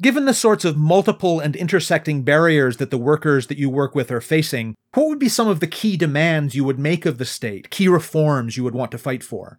Given 0.01 0.25
the 0.25 0.33
sorts 0.33 0.65
of 0.65 0.75
multiple 0.75 1.39
and 1.39 1.55
intersecting 1.55 2.23
barriers 2.23 2.77
that 2.77 2.91
the 2.91 2.97
workers 2.97 3.47
that 3.47 3.57
you 3.57 3.69
work 3.69 3.95
with 3.95 4.11
are 4.11 4.19
facing, 4.19 4.75
what 4.93 5.07
would 5.07 5.19
be 5.19 5.29
some 5.29 5.47
of 5.47 5.61
the 5.61 5.67
key 5.67 5.95
demands 5.95 6.53
you 6.53 6.65
would 6.65 6.77
make 6.77 7.05
of 7.05 7.17
the 7.17 7.23
state, 7.23 7.69
key 7.69 7.87
reforms 7.87 8.57
you 8.57 8.63
would 8.65 8.75
want 8.75 8.91
to 8.91 8.97
fight 8.97 9.23
for? 9.23 9.57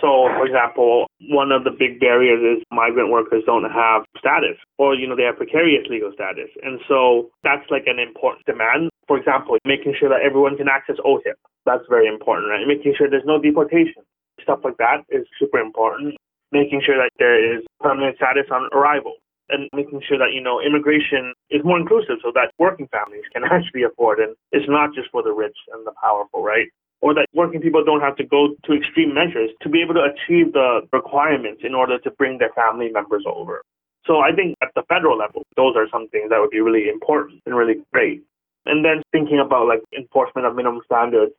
So, 0.00 0.26
for 0.34 0.44
example, 0.44 1.06
one 1.30 1.52
of 1.52 1.62
the 1.62 1.70
big 1.70 2.00
barriers 2.00 2.42
is 2.42 2.64
migrant 2.72 3.12
workers 3.12 3.44
don't 3.46 3.70
have 3.70 4.02
status 4.18 4.58
or, 4.76 4.96
you 4.96 5.06
know, 5.06 5.14
they 5.14 5.22
have 5.22 5.36
precarious 5.36 5.86
legal 5.88 6.10
status. 6.12 6.50
And 6.64 6.80
so 6.88 7.30
that's 7.44 7.70
like 7.70 7.86
an 7.86 8.00
important 8.00 8.44
demand. 8.44 8.90
For 9.06 9.16
example, 9.16 9.56
making 9.64 9.94
sure 10.00 10.08
that 10.08 10.26
everyone 10.26 10.56
can 10.56 10.66
access 10.66 10.96
OHIP. 11.06 11.38
That's 11.64 11.86
very 11.88 12.08
important, 12.08 12.50
right? 12.50 12.66
Making 12.66 12.94
sure 12.98 13.08
there's 13.08 13.22
no 13.24 13.40
deportation. 13.40 14.02
Stuff 14.42 14.60
like 14.64 14.78
that 14.78 15.06
is 15.10 15.22
super 15.38 15.58
important 15.58 16.18
making 16.52 16.82
sure 16.84 16.96
that 16.96 17.10
there 17.18 17.36
is 17.36 17.64
permanent 17.80 18.16
status 18.16 18.46
on 18.52 18.68
arrival 18.72 19.16
and 19.48 19.68
making 19.74 20.00
sure 20.06 20.18
that, 20.18 20.32
you 20.32 20.40
know, 20.40 20.60
immigration 20.60 21.34
is 21.50 21.64
more 21.64 21.78
inclusive 21.78 22.16
so 22.22 22.30
that 22.34 22.52
working 22.58 22.88
families 22.88 23.24
can 23.32 23.44
actually 23.50 23.82
afford 23.82 24.20
it. 24.20 24.36
It's 24.52 24.68
not 24.68 24.94
just 24.94 25.10
for 25.10 25.22
the 25.22 25.32
rich 25.32 25.56
and 25.72 25.86
the 25.86 25.92
powerful, 26.00 26.42
right? 26.42 26.68
Or 27.00 27.14
that 27.14 27.26
working 27.34 27.60
people 27.60 27.84
don't 27.84 28.00
have 28.00 28.16
to 28.16 28.24
go 28.24 28.54
to 28.64 28.72
extreme 28.72 29.12
measures 29.12 29.50
to 29.62 29.68
be 29.68 29.82
able 29.82 29.94
to 29.94 30.06
achieve 30.06 30.52
the 30.52 30.86
requirements 30.92 31.62
in 31.64 31.74
order 31.74 31.98
to 31.98 32.10
bring 32.12 32.38
their 32.38 32.52
family 32.54 32.90
members 32.92 33.24
over. 33.26 33.62
So 34.06 34.18
I 34.18 34.32
think 34.32 34.56
at 34.62 34.70
the 34.74 34.82
federal 34.88 35.18
level, 35.18 35.42
those 35.56 35.74
are 35.76 35.86
some 35.90 36.08
things 36.08 36.30
that 36.30 36.38
would 36.40 36.50
be 36.50 36.60
really 36.60 36.88
important 36.88 37.42
and 37.46 37.56
really 37.56 37.82
great. 37.92 38.22
And 38.66 38.84
then 38.84 39.02
thinking 39.10 39.40
about 39.40 39.66
like 39.66 39.82
enforcement 39.96 40.46
of 40.46 40.54
minimum 40.54 40.82
standards, 40.86 41.32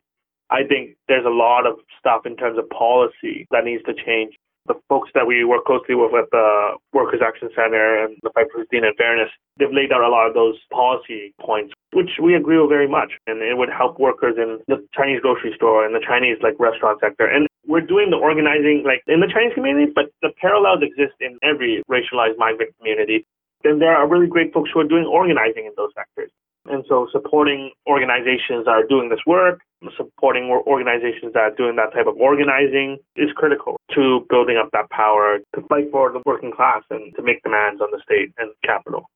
I 0.50 0.64
think 0.64 0.96
there's 1.08 1.24
a 1.24 1.32
lot 1.32 1.66
of 1.66 1.76
stuff 1.98 2.26
in 2.26 2.36
terms 2.36 2.58
of 2.58 2.68
policy 2.68 3.46
that 3.50 3.64
needs 3.64 3.82
to 3.84 3.94
change 3.94 4.36
the 4.66 4.74
folks 4.88 5.10
that 5.14 5.26
we 5.26 5.44
work 5.44 5.64
closely 5.64 5.94
with 5.94 6.14
at 6.16 6.30
the 6.32 6.40
uh, 6.40 6.76
Workers 6.92 7.20
Action 7.20 7.48
Center 7.54 8.04
and 8.04 8.16
the 8.22 8.30
Fight 8.32 8.46
for 8.52 8.64
$15 8.64 8.86
and 8.86 8.96
Fairness, 8.96 9.28
they've 9.58 9.72
laid 9.72 9.92
out 9.92 10.00
a 10.00 10.08
lot 10.08 10.26
of 10.26 10.34
those 10.34 10.56
policy 10.72 11.34
points, 11.40 11.74
which 11.92 12.16
we 12.22 12.34
agree 12.34 12.58
with 12.58 12.70
very 12.70 12.88
much. 12.88 13.12
And 13.26 13.42
it 13.42 13.56
would 13.56 13.68
help 13.68 14.00
workers 14.00 14.36
in 14.36 14.60
the 14.68 14.80
Chinese 14.96 15.20
grocery 15.20 15.52
store 15.54 15.84
and 15.84 15.94
the 15.94 16.00
Chinese 16.00 16.38
like 16.42 16.56
restaurant 16.58 17.00
sector. 17.00 17.26
And 17.26 17.46
we're 17.66 17.84
doing 17.84 18.10
the 18.10 18.16
organizing 18.16 18.84
like 18.84 19.04
in 19.06 19.20
the 19.20 19.28
Chinese 19.28 19.52
community, 19.54 19.92
but 19.92 20.08
the 20.22 20.32
parallels 20.40 20.80
exist 20.80 21.16
in 21.20 21.36
every 21.42 21.82
racialized 21.90 22.38
migrant 22.38 22.72
community. 22.78 23.26
And 23.64 23.80
there 23.80 23.96
are 23.96 24.08
really 24.08 24.28
great 24.28 24.52
folks 24.52 24.70
who 24.72 24.80
are 24.80 24.88
doing 24.88 25.04
organizing 25.04 25.64
in 25.64 25.72
those 25.76 25.92
sectors. 25.96 26.30
And 26.66 26.84
so 26.88 27.08
supporting 27.12 27.72
organizations 27.86 28.64
that 28.64 28.70
are 28.70 28.86
doing 28.86 29.10
this 29.10 29.20
work, 29.26 29.60
supporting 29.96 30.44
organizations 30.66 31.34
that 31.34 31.40
are 31.40 31.54
doing 31.54 31.76
that 31.76 31.92
type 31.92 32.06
of 32.06 32.16
organizing 32.16 32.98
is 33.16 33.30
critical 33.36 33.76
to 33.94 34.24
building 34.30 34.56
up 34.56 34.70
that 34.72 34.88
power 34.90 35.38
to 35.54 35.60
fight 35.68 35.90
for 35.90 36.10
the 36.12 36.22
working 36.24 36.52
class 36.52 36.82
and 36.90 37.14
to 37.16 37.22
make 37.22 37.42
demands 37.42 37.80
on 37.80 37.88
the 37.90 38.00
state 38.02 38.32
and 38.38 38.50
capital. 38.64 39.10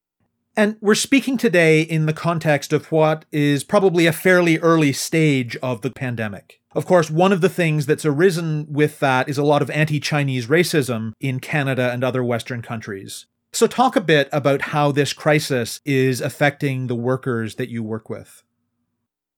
And 0.56 0.76
we're 0.80 0.96
speaking 0.96 1.38
today 1.38 1.82
in 1.82 2.06
the 2.06 2.12
context 2.12 2.72
of 2.72 2.90
what 2.90 3.24
is 3.30 3.62
probably 3.62 4.06
a 4.06 4.12
fairly 4.12 4.58
early 4.58 4.92
stage 4.92 5.56
of 5.62 5.82
the 5.82 5.90
pandemic. 5.90 6.61
Of 6.74 6.84
course, 6.84 7.11
one 7.11 7.32
of 7.32 7.40
the 7.40 7.48
things 7.48 7.87
that's 7.87 8.04
arisen 8.04 8.66
with 8.68 8.98
that 8.98 9.28
is 9.28 9.38
a 9.38 9.44
lot 9.44 9.62
of 9.62 9.70
anti 9.70 10.00
Chinese 10.00 10.48
racism 10.48 11.12
in 11.20 11.40
Canada 11.40 11.92
and 11.92 12.02
other 12.02 12.24
Western 12.24 12.61
countries. 12.61 13.26
So, 13.52 13.66
talk 13.66 13.96
a 13.96 14.00
bit 14.00 14.28
about 14.32 14.61
how 14.61 14.92
this 14.92 15.12
crisis 15.12 15.80
is 15.84 16.20
affecting 16.20 16.87
the 16.87 16.94
workers 16.94 17.54
that 17.56 17.70
you 17.70 17.82
work 17.82 18.11
with. 18.11 18.42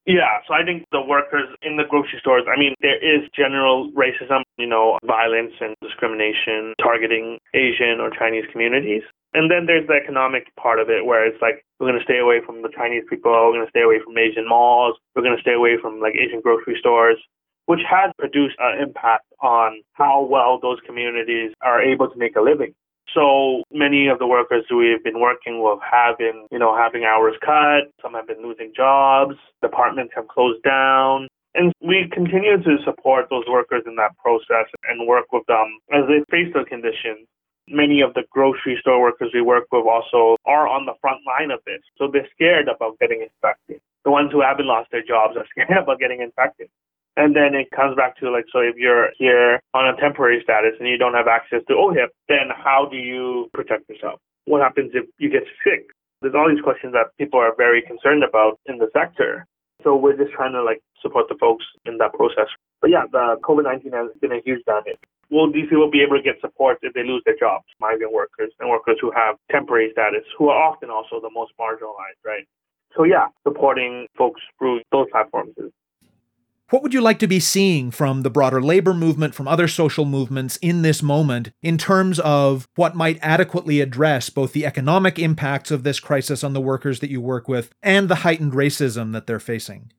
Yeah, 0.06 0.42
so 0.48 0.54
I 0.54 0.64
think 0.64 0.86
the 0.90 1.00
workers 1.00 1.46
in 1.62 1.76
the 1.76 1.84
grocery 1.84 2.18
stores, 2.18 2.42
I 2.50 2.58
mean, 2.58 2.74
there 2.80 2.98
is 2.98 3.28
general 3.36 3.92
racism, 3.92 4.42
you 4.58 4.66
know, 4.66 4.98
violence 5.06 5.52
and 5.60 5.76
discrimination 5.82 6.74
targeting 6.82 7.38
Asian 7.54 8.00
or 8.00 8.10
Chinese 8.10 8.44
communities. 8.50 9.02
And 9.34 9.50
then 9.50 9.66
there's 9.66 9.86
the 9.86 9.94
economic 9.94 10.50
part 10.56 10.80
of 10.80 10.90
it 10.90 11.06
where 11.06 11.24
it's 11.24 11.40
like, 11.40 11.62
we're 11.78 11.86
going 11.86 12.00
to 12.00 12.04
stay 12.04 12.18
away 12.18 12.40
from 12.44 12.62
the 12.62 12.70
Chinese 12.74 13.04
people, 13.08 13.30
we're 13.30 13.62
going 13.62 13.66
to 13.66 13.70
stay 13.70 13.82
away 13.82 14.00
from 14.02 14.18
Asian 14.18 14.48
malls, 14.48 14.96
we're 15.14 15.22
going 15.22 15.36
to 15.36 15.42
stay 15.42 15.54
away 15.54 15.76
from 15.80 16.00
like 16.00 16.14
Asian 16.16 16.40
grocery 16.40 16.76
stores, 16.80 17.18
which 17.66 17.80
has 17.88 18.10
produced 18.18 18.56
an 18.58 18.82
impact 18.82 19.30
on 19.40 19.78
how 19.92 20.26
well 20.26 20.58
those 20.60 20.78
communities 20.86 21.52
are 21.62 21.80
able 21.80 22.10
to 22.10 22.18
make 22.18 22.34
a 22.34 22.40
living. 22.40 22.74
So 23.14 23.62
many 23.72 24.08
of 24.08 24.18
the 24.18 24.26
workers 24.26 24.64
we've 24.70 25.02
been 25.02 25.20
working 25.20 25.62
with 25.62 25.80
have 25.82 26.18
been, 26.18 26.46
you 26.50 26.58
know, 26.58 26.76
having 26.76 27.04
hours 27.04 27.34
cut. 27.44 27.90
Some 28.02 28.14
have 28.14 28.26
been 28.26 28.42
losing 28.42 28.72
jobs. 28.74 29.34
Departments 29.62 30.12
have 30.14 30.28
closed 30.28 30.62
down. 30.62 31.28
And 31.54 31.72
we 31.82 32.08
continue 32.12 32.62
to 32.62 32.76
support 32.84 33.26
those 33.28 33.44
workers 33.48 33.82
in 33.86 33.96
that 33.96 34.16
process 34.18 34.70
and 34.88 35.08
work 35.08 35.32
with 35.32 35.44
them 35.46 35.78
as 35.92 36.06
they 36.06 36.22
face 36.30 36.52
those 36.54 36.68
conditions. 36.68 37.26
Many 37.66 38.00
of 38.00 38.14
the 38.14 38.22
grocery 38.30 38.78
store 38.80 39.00
workers 39.00 39.30
we 39.34 39.42
work 39.42 39.64
with 39.72 39.86
also 39.86 40.36
are 40.46 40.68
on 40.68 40.86
the 40.86 40.94
front 41.00 41.20
line 41.26 41.50
of 41.50 41.60
this. 41.66 41.82
So 41.98 42.08
they're 42.12 42.28
scared 42.34 42.68
about 42.68 42.98
getting 43.00 43.22
infected. 43.22 43.80
The 44.04 44.10
ones 44.10 44.30
who 44.32 44.40
haven't 44.40 44.66
lost 44.66 44.90
their 44.92 45.02
jobs 45.02 45.36
are 45.36 45.46
scared 45.50 45.82
about 45.82 45.98
getting 45.98 46.22
infected. 46.22 46.68
And 47.16 47.34
then 47.34 47.54
it 47.54 47.70
comes 47.74 47.96
back 47.96 48.16
to 48.18 48.30
like, 48.30 48.46
so 48.52 48.60
if 48.60 48.76
you're 48.76 49.10
here 49.18 49.60
on 49.74 49.92
a 49.92 49.96
temporary 50.00 50.40
status 50.42 50.74
and 50.78 50.88
you 50.88 50.96
don't 50.96 51.14
have 51.14 51.26
access 51.26 51.60
to 51.68 51.74
OHIP, 51.74 52.10
then 52.28 52.48
how 52.54 52.86
do 52.90 52.96
you 52.96 53.50
protect 53.52 53.88
yourself? 53.88 54.20
What 54.46 54.62
happens 54.62 54.92
if 54.94 55.06
you 55.18 55.28
get 55.28 55.44
sick? 55.64 55.90
There's 56.22 56.34
all 56.34 56.48
these 56.48 56.62
questions 56.62 56.92
that 56.92 57.16
people 57.18 57.40
are 57.40 57.54
very 57.56 57.82
concerned 57.82 58.22
about 58.22 58.60
in 58.66 58.78
the 58.78 58.88
sector. 58.92 59.46
So 59.82 59.96
we're 59.96 60.16
just 60.16 60.32
trying 60.32 60.52
to 60.52 60.62
like 60.62 60.80
support 61.00 61.26
the 61.28 61.36
folks 61.40 61.64
in 61.84 61.98
that 61.98 62.12
process. 62.12 62.48
But 62.80 62.90
yeah, 62.90 63.04
the 63.10 63.36
COVID-19 63.42 63.92
has 63.92 64.10
been 64.20 64.32
a 64.32 64.40
huge 64.44 64.64
damage. 64.64 65.00
Will 65.30 65.50
these 65.52 65.68
people 65.68 65.90
be 65.90 66.02
able 66.02 66.16
to 66.16 66.22
get 66.22 66.40
support 66.40 66.78
if 66.82 66.92
they 66.92 67.04
lose 67.04 67.22
their 67.24 67.36
jobs? 67.38 67.64
Migrant 67.80 68.12
workers 68.12 68.52
and 68.60 68.68
workers 68.68 68.98
who 69.00 69.12
have 69.14 69.36
temporary 69.50 69.90
status, 69.92 70.24
who 70.36 70.48
are 70.48 70.60
often 70.60 70.90
also 70.90 71.20
the 71.20 71.30
most 71.32 71.52
marginalized, 71.58 72.20
right? 72.24 72.44
So 72.96 73.04
yeah, 73.04 73.26
supporting 73.46 74.06
folks 74.18 74.40
through 74.58 74.80
those 74.90 75.06
platforms 75.12 75.54
is 75.56 75.70
what 76.70 76.84
would 76.84 76.94
you 76.94 77.00
like 77.00 77.18
to 77.18 77.26
be 77.26 77.40
seeing 77.40 77.90
from 77.90 78.22
the 78.22 78.30
broader 78.30 78.62
labor 78.62 78.94
movement, 78.94 79.34
from 79.34 79.48
other 79.48 79.66
social 79.66 80.04
movements 80.04 80.56
in 80.58 80.82
this 80.82 81.02
moment, 81.02 81.50
in 81.62 81.76
terms 81.76 82.20
of 82.20 82.68
what 82.76 82.94
might 82.94 83.18
adequately 83.22 83.80
address 83.80 84.30
both 84.30 84.52
the 84.52 84.64
economic 84.64 85.18
impacts 85.18 85.72
of 85.72 85.82
this 85.82 85.98
crisis 85.98 86.44
on 86.44 86.52
the 86.52 86.60
workers 86.60 87.00
that 87.00 87.10
you 87.10 87.20
work 87.20 87.48
with 87.48 87.72
and 87.82 88.08
the 88.08 88.16
heightened 88.16 88.52
racism 88.52 89.12
that 89.12 89.26
they're 89.26 89.40
facing? 89.40 89.92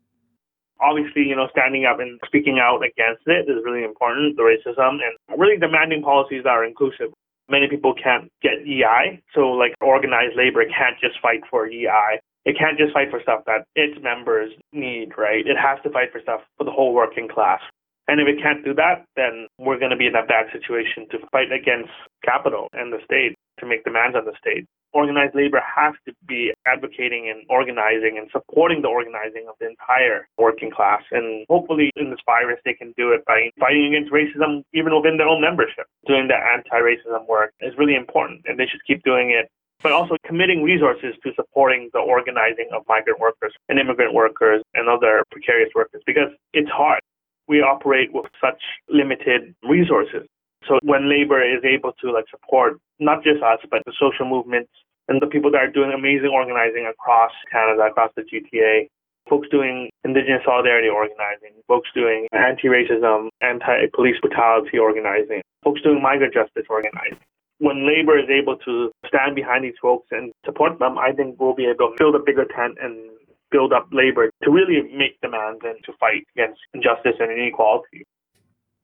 Obviously, 0.79 1.23
you 1.23 1.35
know, 1.35 1.47
standing 1.51 1.85
up 1.85 1.99
and 1.99 2.19
speaking 2.25 2.57
out 2.57 2.79
against 2.79 3.21
it 3.27 3.49
is 3.49 3.63
really 3.65 3.83
important, 3.83 4.37
the 4.37 4.41
racism, 4.41 4.97
and 5.03 5.39
really 5.39 5.57
demanding 5.57 6.01
policies 6.01 6.43
that 6.43 6.49
are 6.49 6.65
inclusive. 6.65 7.11
Many 7.49 7.67
people 7.67 7.93
can't 7.93 8.31
get 8.41 8.65
EI, 8.65 9.21
so 9.35 9.41
like 9.51 9.73
organized 9.81 10.37
labor 10.37 10.63
can't 10.65 10.97
just 11.01 11.19
fight 11.21 11.41
for 11.51 11.67
EI 11.67 12.19
It 12.45 12.57
can't 12.57 12.77
just 12.77 12.93
fight 12.93 13.11
for 13.11 13.21
stuff 13.21 13.43
that 13.45 13.65
its 13.75 14.01
members 14.01 14.51
need, 14.73 15.13
right? 15.17 15.45
It 15.45 15.57
has 15.57 15.77
to 15.83 15.89
fight 15.89 16.11
for 16.11 16.21
stuff 16.21 16.41
for 16.57 16.63
the 16.63 16.71
whole 16.71 16.93
working 16.93 17.27
class. 17.27 17.61
And 18.07 18.19
if 18.19 18.27
it 18.27 18.41
can't 18.41 18.65
do 18.65 18.73
that, 18.75 19.05
then 19.15 19.47
we're 19.57 19.77
going 19.77 19.95
to 19.95 19.97
be 19.97 20.07
in 20.07 20.15
a 20.15 20.25
bad 20.25 20.51
situation 20.51 21.07
to 21.11 21.19
fight 21.31 21.51
against 21.53 21.93
capital 22.25 22.67
and 22.73 22.91
the 22.91 22.99
state, 23.05 23.37
to 23.59 23.65
make 23.65 23.85
demands 23.85 24.17
on 24.17 24.25
the 24.25 24.35
state. 24.35 24.65
Organized 24.91 25.35
labor 25.35 25.61
has 25.63 25.95
to 26.03 26.11
be 26.27 26.51
advocating 26.67 27.31
and 27.31 27.47
organizing 27.47 28.19
and 28.19 28.27
supporting 28.27 28.81
the 28.81 28.91
organizing 28.91 29.47
of 29.47 29.55
the 29.61 29.69
entire 29.71 30.27
working 30.37 30.69
class. 30.69 30.99
And 31.11 31.45
hopefully, 31.47 31.91
in 31.95 32.09
this 32.09 32.19
virus, 32.25 32.59
they 32.65 32.73
can 32.73 32.91
do 32.97 33.13
it 33.13 33.23
by 33.23 33.47
fighting 33.57 33.95
against 33.95 34.11
racism 34.11 34.67
even 34.73 34.91
within 34.91 35.15
their 35.15 35.31
own 35.31 35.39
membership. 35.39 35.87
Doing 36.05 36.27
the 36.27 36.35
anti 36.35 36.75
racism 36.75 37.23
work 37.29 37.53
is 37.61 37.77
really 37.77 37.95
important, 37.95 38.43
and 38.43 38.59
they 38.59 38.67
should 38.67 38.83
keep 38.83 39.03
doing 39.03 39.31
it 39.31 39.47
but 39.83 39.91
also 39.91 40.15
committing 40.25 40.63
resources 40.63 41.15
to 41.23 41.31
supporting 41.35 41.89
the 41.93 41.99
organizing 41.99 42.69
of 42.73 42.83
migrant 42.87 43.19
workers 43.19 43.53
and 43.69 43.79
immigrant 43.79 44.13
workers 44.13 44.61
and 44.73 44.87
other 44.87 45.23
precarious 45.31 45.69
workers 45.75 46.01
because 46.05 46.29
it's 46.53 46.69
hard. 46.69 47.01
We 47.47 47.61
operate 47.61 48.13
with 48.13 48.25
such 48.39 48.61
limited 48.89 49.53
resources. 49.67 50.27
So 50.67 50.79
when 50.83 51.09
labor 51.09 51.41
is 51.41 51.63
able 51.65 51.93
to 52.01 52.11
like 52.11 52.25
support 52.29 52.77
not 52.99 53.23
just 53.23 53.41
us 53.41 53.59
but 53.69 53.81
the 53.85 53.93
social 53.99 54.29
movements 54.29 54.69
and 55.07 55.21
the 55.21 55.27
people 55.27 55.51
that 55.51 55.57
are 55.57 55.71
doing 55.71 55.91
amazing 55.91 56.29
organizing 56.31 56.85
across 56.85 57.31
Canada, 57.51 57.81
across 57.81 58.11
the 58.15 58.21
GTA, 58.21 58.87
folks 59.27 59.49
doing 59.49 59.89
Indigenous 60.05 60.41
solidarity 60.45 60.87
organizing, 60.87 61.57
folks 61.67 61.89
doing 61.95 62.27
anti-racism, 62.31 63.29
anti-police 63.41 64.15
brutality 64.21 64.77
organizing, 64.77 65.41
folks 65.63 65.81
doing 65.81 66.01
migrant 66.01 66.33
justice 66.33 66.65
organizing 66.69 67.17
when 67.61 67.85
labor 67.85 68.17
is 68.17 68.27
able 68.27 68.57
to 68.57 68.91
stand 69.13 69.35
behind 69.35 69.63
these 69.63 69.79
folks 69.81 70.07
and 70.11 70.31
support 70.45 70.79
them, 70.79 70.97
I 70.97 71.11
think 71.11 71.39
we'll 71.39 71.55
be 71.55 71.65
able 71.65 71.91
to 71.91 71.95
build 71.97 72.15
a 72.15 72.19
bigger 72.19 72.45
tent 72.45 72.77
and 72.81 73.11
build 73.51 73.73
up 73.73 73.87
labor 73.91 74.31
to 74.43 74.49
really 74.49 74.81
make 74.95 75.19
demands 75.21 75.59
and 75.63 75.75
to 75.85 75.91
fight 75.99 76.23
against 76.35 76.59
injustice 76.73 77.15
and 77.19 77.31
inequality. 77.31 78.05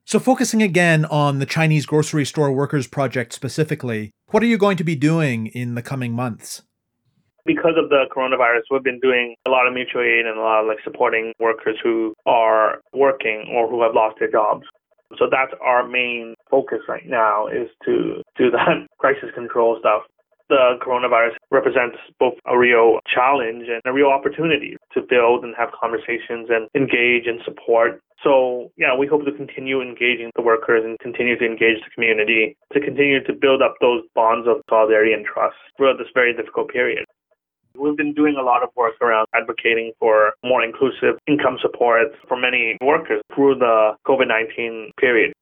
So, 0.06 0.20
focusing 0.20 0.62
again 0.62 1.06
on 1.06 1.40
the 1.40 1.46
Chinese 1.46 1.86
grocery 1.86 2.26
store 2.26 2.52
workers 2.52 2.88
project 2.88 3.34
specifically, 3.34 4.12
what 4.30 4.42
are 4.44 4.46
you 4.46 4.58
going 4.58 4.78
to 4.78 4.84
be 4.84 4.96
doing 4.96 5.48
in 5.48 5.76
the 5.76 5.82
coming 5.82 6.14
months? 6.14 6.62
Because 7.46 7.74
of 7.78 7.90
the 7.90 8.06
coronavirus, 8.16 8.64
we've 8.72 8.84
been 8.84 9.00
doing 9.00 9.36
a 9.46 9.50
lot 9.50 9.68
of 9.68 9.74
mutual 9.74 10.02
aid 10.02 10.26
and 10.26 10.38
a 10.38 10.42
lot 10.42 10.62
of 10.62 10.68
like 10.68 10.80
supporting 10.84 11.34
workers 11.40 11.78
who 11.84 12.14
are 12.26 12.80
working 12.94 13.52
or 13.54 13.70
who 13.70 13.82
have 13.84 13.94
lost 13.94 14.18
their 14.20 14.32
jobs. 14.32 14.64
So 15.18 15.28
that's 15.32 15.54
our 15.62 15.88
main 15.88 16.36
focus 16.50 16.80
right 16.88 17.08
now 17.08 17.48
is 17.48 17.70
to 17.86 18.22
do 18.38 18.52
that 18.52 18.88
crisis 19.00 19.30
control 19.34 19.78
stuff. 19.80 20.04
The 20.50 20.80
coronavirus 20.80 21.36
represents 21.52 21.98
both 22.20 22.36
a 22.46 22.58
real 22.58 23.00
challenge 23.04 23.68
and 23.68 23.82
a 23.86 23.92
real 23.92 24.08
opportunity 24.08 24.78
to 24.94 25.02
build 25.02 25.44
and 25.44 25.54
have 25.58 25.70
conversations 25.76 26.48
and 26.50 26.70
engage 26.74 27.28
and 27.28 27.42
support. 27.44 28.00
So, 28.24 28.72
yeah, 28.78 28.96
we 28.96 29.08
hope 29.08 29.26
to 29.26 29.32
continue 29.32 29.82
engaging 29.82 30.32
the 30.36 30.42
workers 30.42 30.84
and 30.86 30.98
continue 31.00 31.38
to 31.38 31.46
engage 31.46 31.84
the 31.84 31.92
community 31.94 32.56
to 32.74 32.80
continue 32.80 33.22
to 33.26 33.34
build 33.34 33.62
up 33.62 33.76
those 33.82 34.04
bonds 34.16 34.48
of 34.48 34.64
solidarity 34.70 35.12
and 35.12 35.26
trust 35.26 35.58
throughout 35.76 35.98
this 36.00 36.08
very 36.14 36.34
difficult 36.34 36.70
period. 36.70 37.06
We've 37.78 37.98
been 37.98 38.14
doing 38.14 38.38
a 38.40 38.42
lot 38.42 38.64
of 38.64 38.70
work 38.76 38.94
around 39.02 39.28
advocating 39.36 39.92
for 40.00 40.34
more 40.44 40.64
inclusive 40.64 41.20
income 41.28 41.58
support 41.62 42.08
for 42.28 42.36
many 42.36 42.78
workers 42.82 43.22
through 43.36 43.56
the 43.60 43.94
COVID 44.08 44.28
19 44.28 44.92
period. 45.00 45.34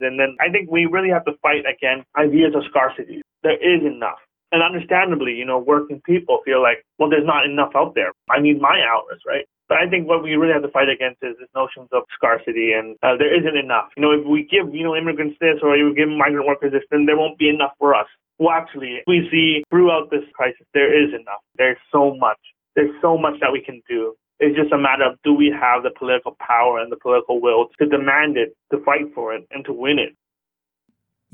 And 0.00 0.18
then 0.18 0.36
I 0.40 0.50
think 0.50 0.70
we 0.70 0.86
really 0.86 1.10
have 1.10 1.24
to 1.26 1.32
fight 1.42 1.64
against 1.68 2.08
ideas 2.16 2.54
of 2.54 2.62
scarcity. 2.70 3.22
There 3.42 3.60
is 3.60 3.84
enough. 3.84 4.18
And 4.54 4.62
understandably, 4.62 5.34
you 5.34 5.44
know, 5.44 5.58
working 5.58 6.00
people 6.06 6.38
feel 6.44 6.62
like, 6.62 6.86
well, 7.00 7.10
there's 7.10 7.26
not 7.26 7.44
enough 7.44 7.74
out 7.74 7.96
there. 7.96 8.14
I 8.30 8.38
need 8.38 8.62
my 8.62 8.78
hours, 8.86 9.18
right? 9.26 9.42
But 9.68 9.78
I 9.78 9.90
think 9.90 10.06
what 10.06 10.22
we 10.22 10.38
really 10.38 10.52
have 10.52 10.62
to 10.62 10.70
fight 10.70 10.86
against 10.86 11.26
is 11.26 11.34
this 11.40 11.50
notions 11.58 11.88
of 11.90 12.04
scarcity 12.14 12.70
and 12.70 12.94
uh, 13.02 13.18
there 13.18 13.34
isn't 13.34 13.58
enough. 13.58 13.90
You 13.96 14.02
know, 14.06 14.12
if 14.14 14.22
we 14.22 14.46
give, 14.46 14.70
you 14.72 14.84
know, 14.84 14.94
immigrants 14.94 15.34
this 15.40 15.58
or 15.58 15.74
we 15.74 15.90
give 15.98 16.06
migrant 16.06 16.46
workers 16.46 16.70
this, 16.70 16.86
then 16.92 17.02
there 17.02 17.18
won't 17.18 17.36
be 17.36 17.48
enough 17.50 17.74
for 17.82 17.96
us. 17.98 18.06
Well, 18.38 18.54
actually, 18.54 19.02
we 19.08 19.26
see 19.26 19.64
throughout 19.70 20.14
this 20.14 20.22
crisis, 20.34 20.66
there 20.72 20.94
is 20.94 21.10
enough. 21.10 21.42
There's 21.58 21.82
so 21.90 22.14
much. 22.14 22.38
There's 22.76 22.94
so 23.02 23.18
much 23.18 23.40
that 23.40 23.50
we 23.50 23.60
can 23.60 23.82
do. 23.90 24.14
It's 24.38 24.54
just 24.54 24.70
a 24.70 24.78
matter 24.78 25.02
of 25.02 25.18
do 25.24 25.34
we 25.34 25.50
have 25.50 25.82
the 25.82 25.90
political 25.90 26.36
power 26.38 26.78
and 26.78 26.92
the 26.92 27.00
political 27.02 27.40
will 27.40 27.70
to 27.80 27.86
demand 27.86 28.36
it, 28.36 28.54
to 28.70 28.78
fight 28.84 29.10
for 29.14 29.34
it, 29.34 29.46
and 29.50 29.64
to 29.64 29.72
win 29.72 29.98
it. 29.98 30.14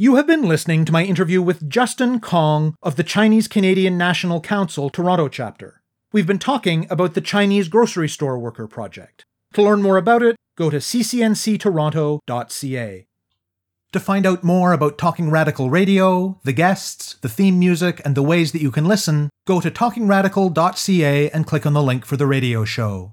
You 0.00 0.16
have 0.16 0.26
been 0.26 0.48
listening 0.48 0.86
to 0.86 0.92
my 0.92 1.04
interview 1.04 1.42
with 1.42 1.68
Justin 1.68 2.20
Kong 2.20 2.74
of 2.82 2.96
the 2.96 3.04
Chinese 3.04 3.46
Canadian 3.46 3.98
National 3.98 4.40
Council 4.40 4.88
Toronto 4.88 5.28
chapter. 5.28 5.82
We've 6.10 6.26
been 6.26 6.38
talking 6.38 6.86
about 6.88 7.12
the 7.12 7.20
Chinese 7.20 7.68
Grocery 7.68 8.08
Store 8.08 8.38
Worker 8.38 8.66
Project. 8.66 9.26
To 9.52 9.62
learn 9.62 9.82
more 9.82 9.98
about 9.98 10.22
it, 10.22 10.36
go 10.56 10.70
to 10.70 10.78
ccnctoronto.ca. 10.78 13.06
To 13.92 14.00
find 14.00 14.24
out 14.24 14.42
more 14.42 14.72
about 14.72 14.96
Talking 14.96 15.30
Radical 15.30 15.68
Radio, 15.68 16.40
the 16.44 16.54
guests, 16.54 17.16
the 17.20 17.28
theme 17.28 17.58
music, 17.58 18.00
and 18.02 18.14
the 18.14 18.22
ways 18.22 18.52
that 18.52 18.62
you 18.62 18.70
can 18.70 18.86
listen, 18.86 19.28
go 19.46 19.60
to 19.60 19.70
talkingradical.ca 19.70 21.28
and 21.28 21.46
click 21.46 21.66
on 21.66 21.74
the 21.74 21.82
link 21.82 22.06
for 22.06 22.16
the 22.16 22.26
radio 22.26 22.64
show. 22.64 23.12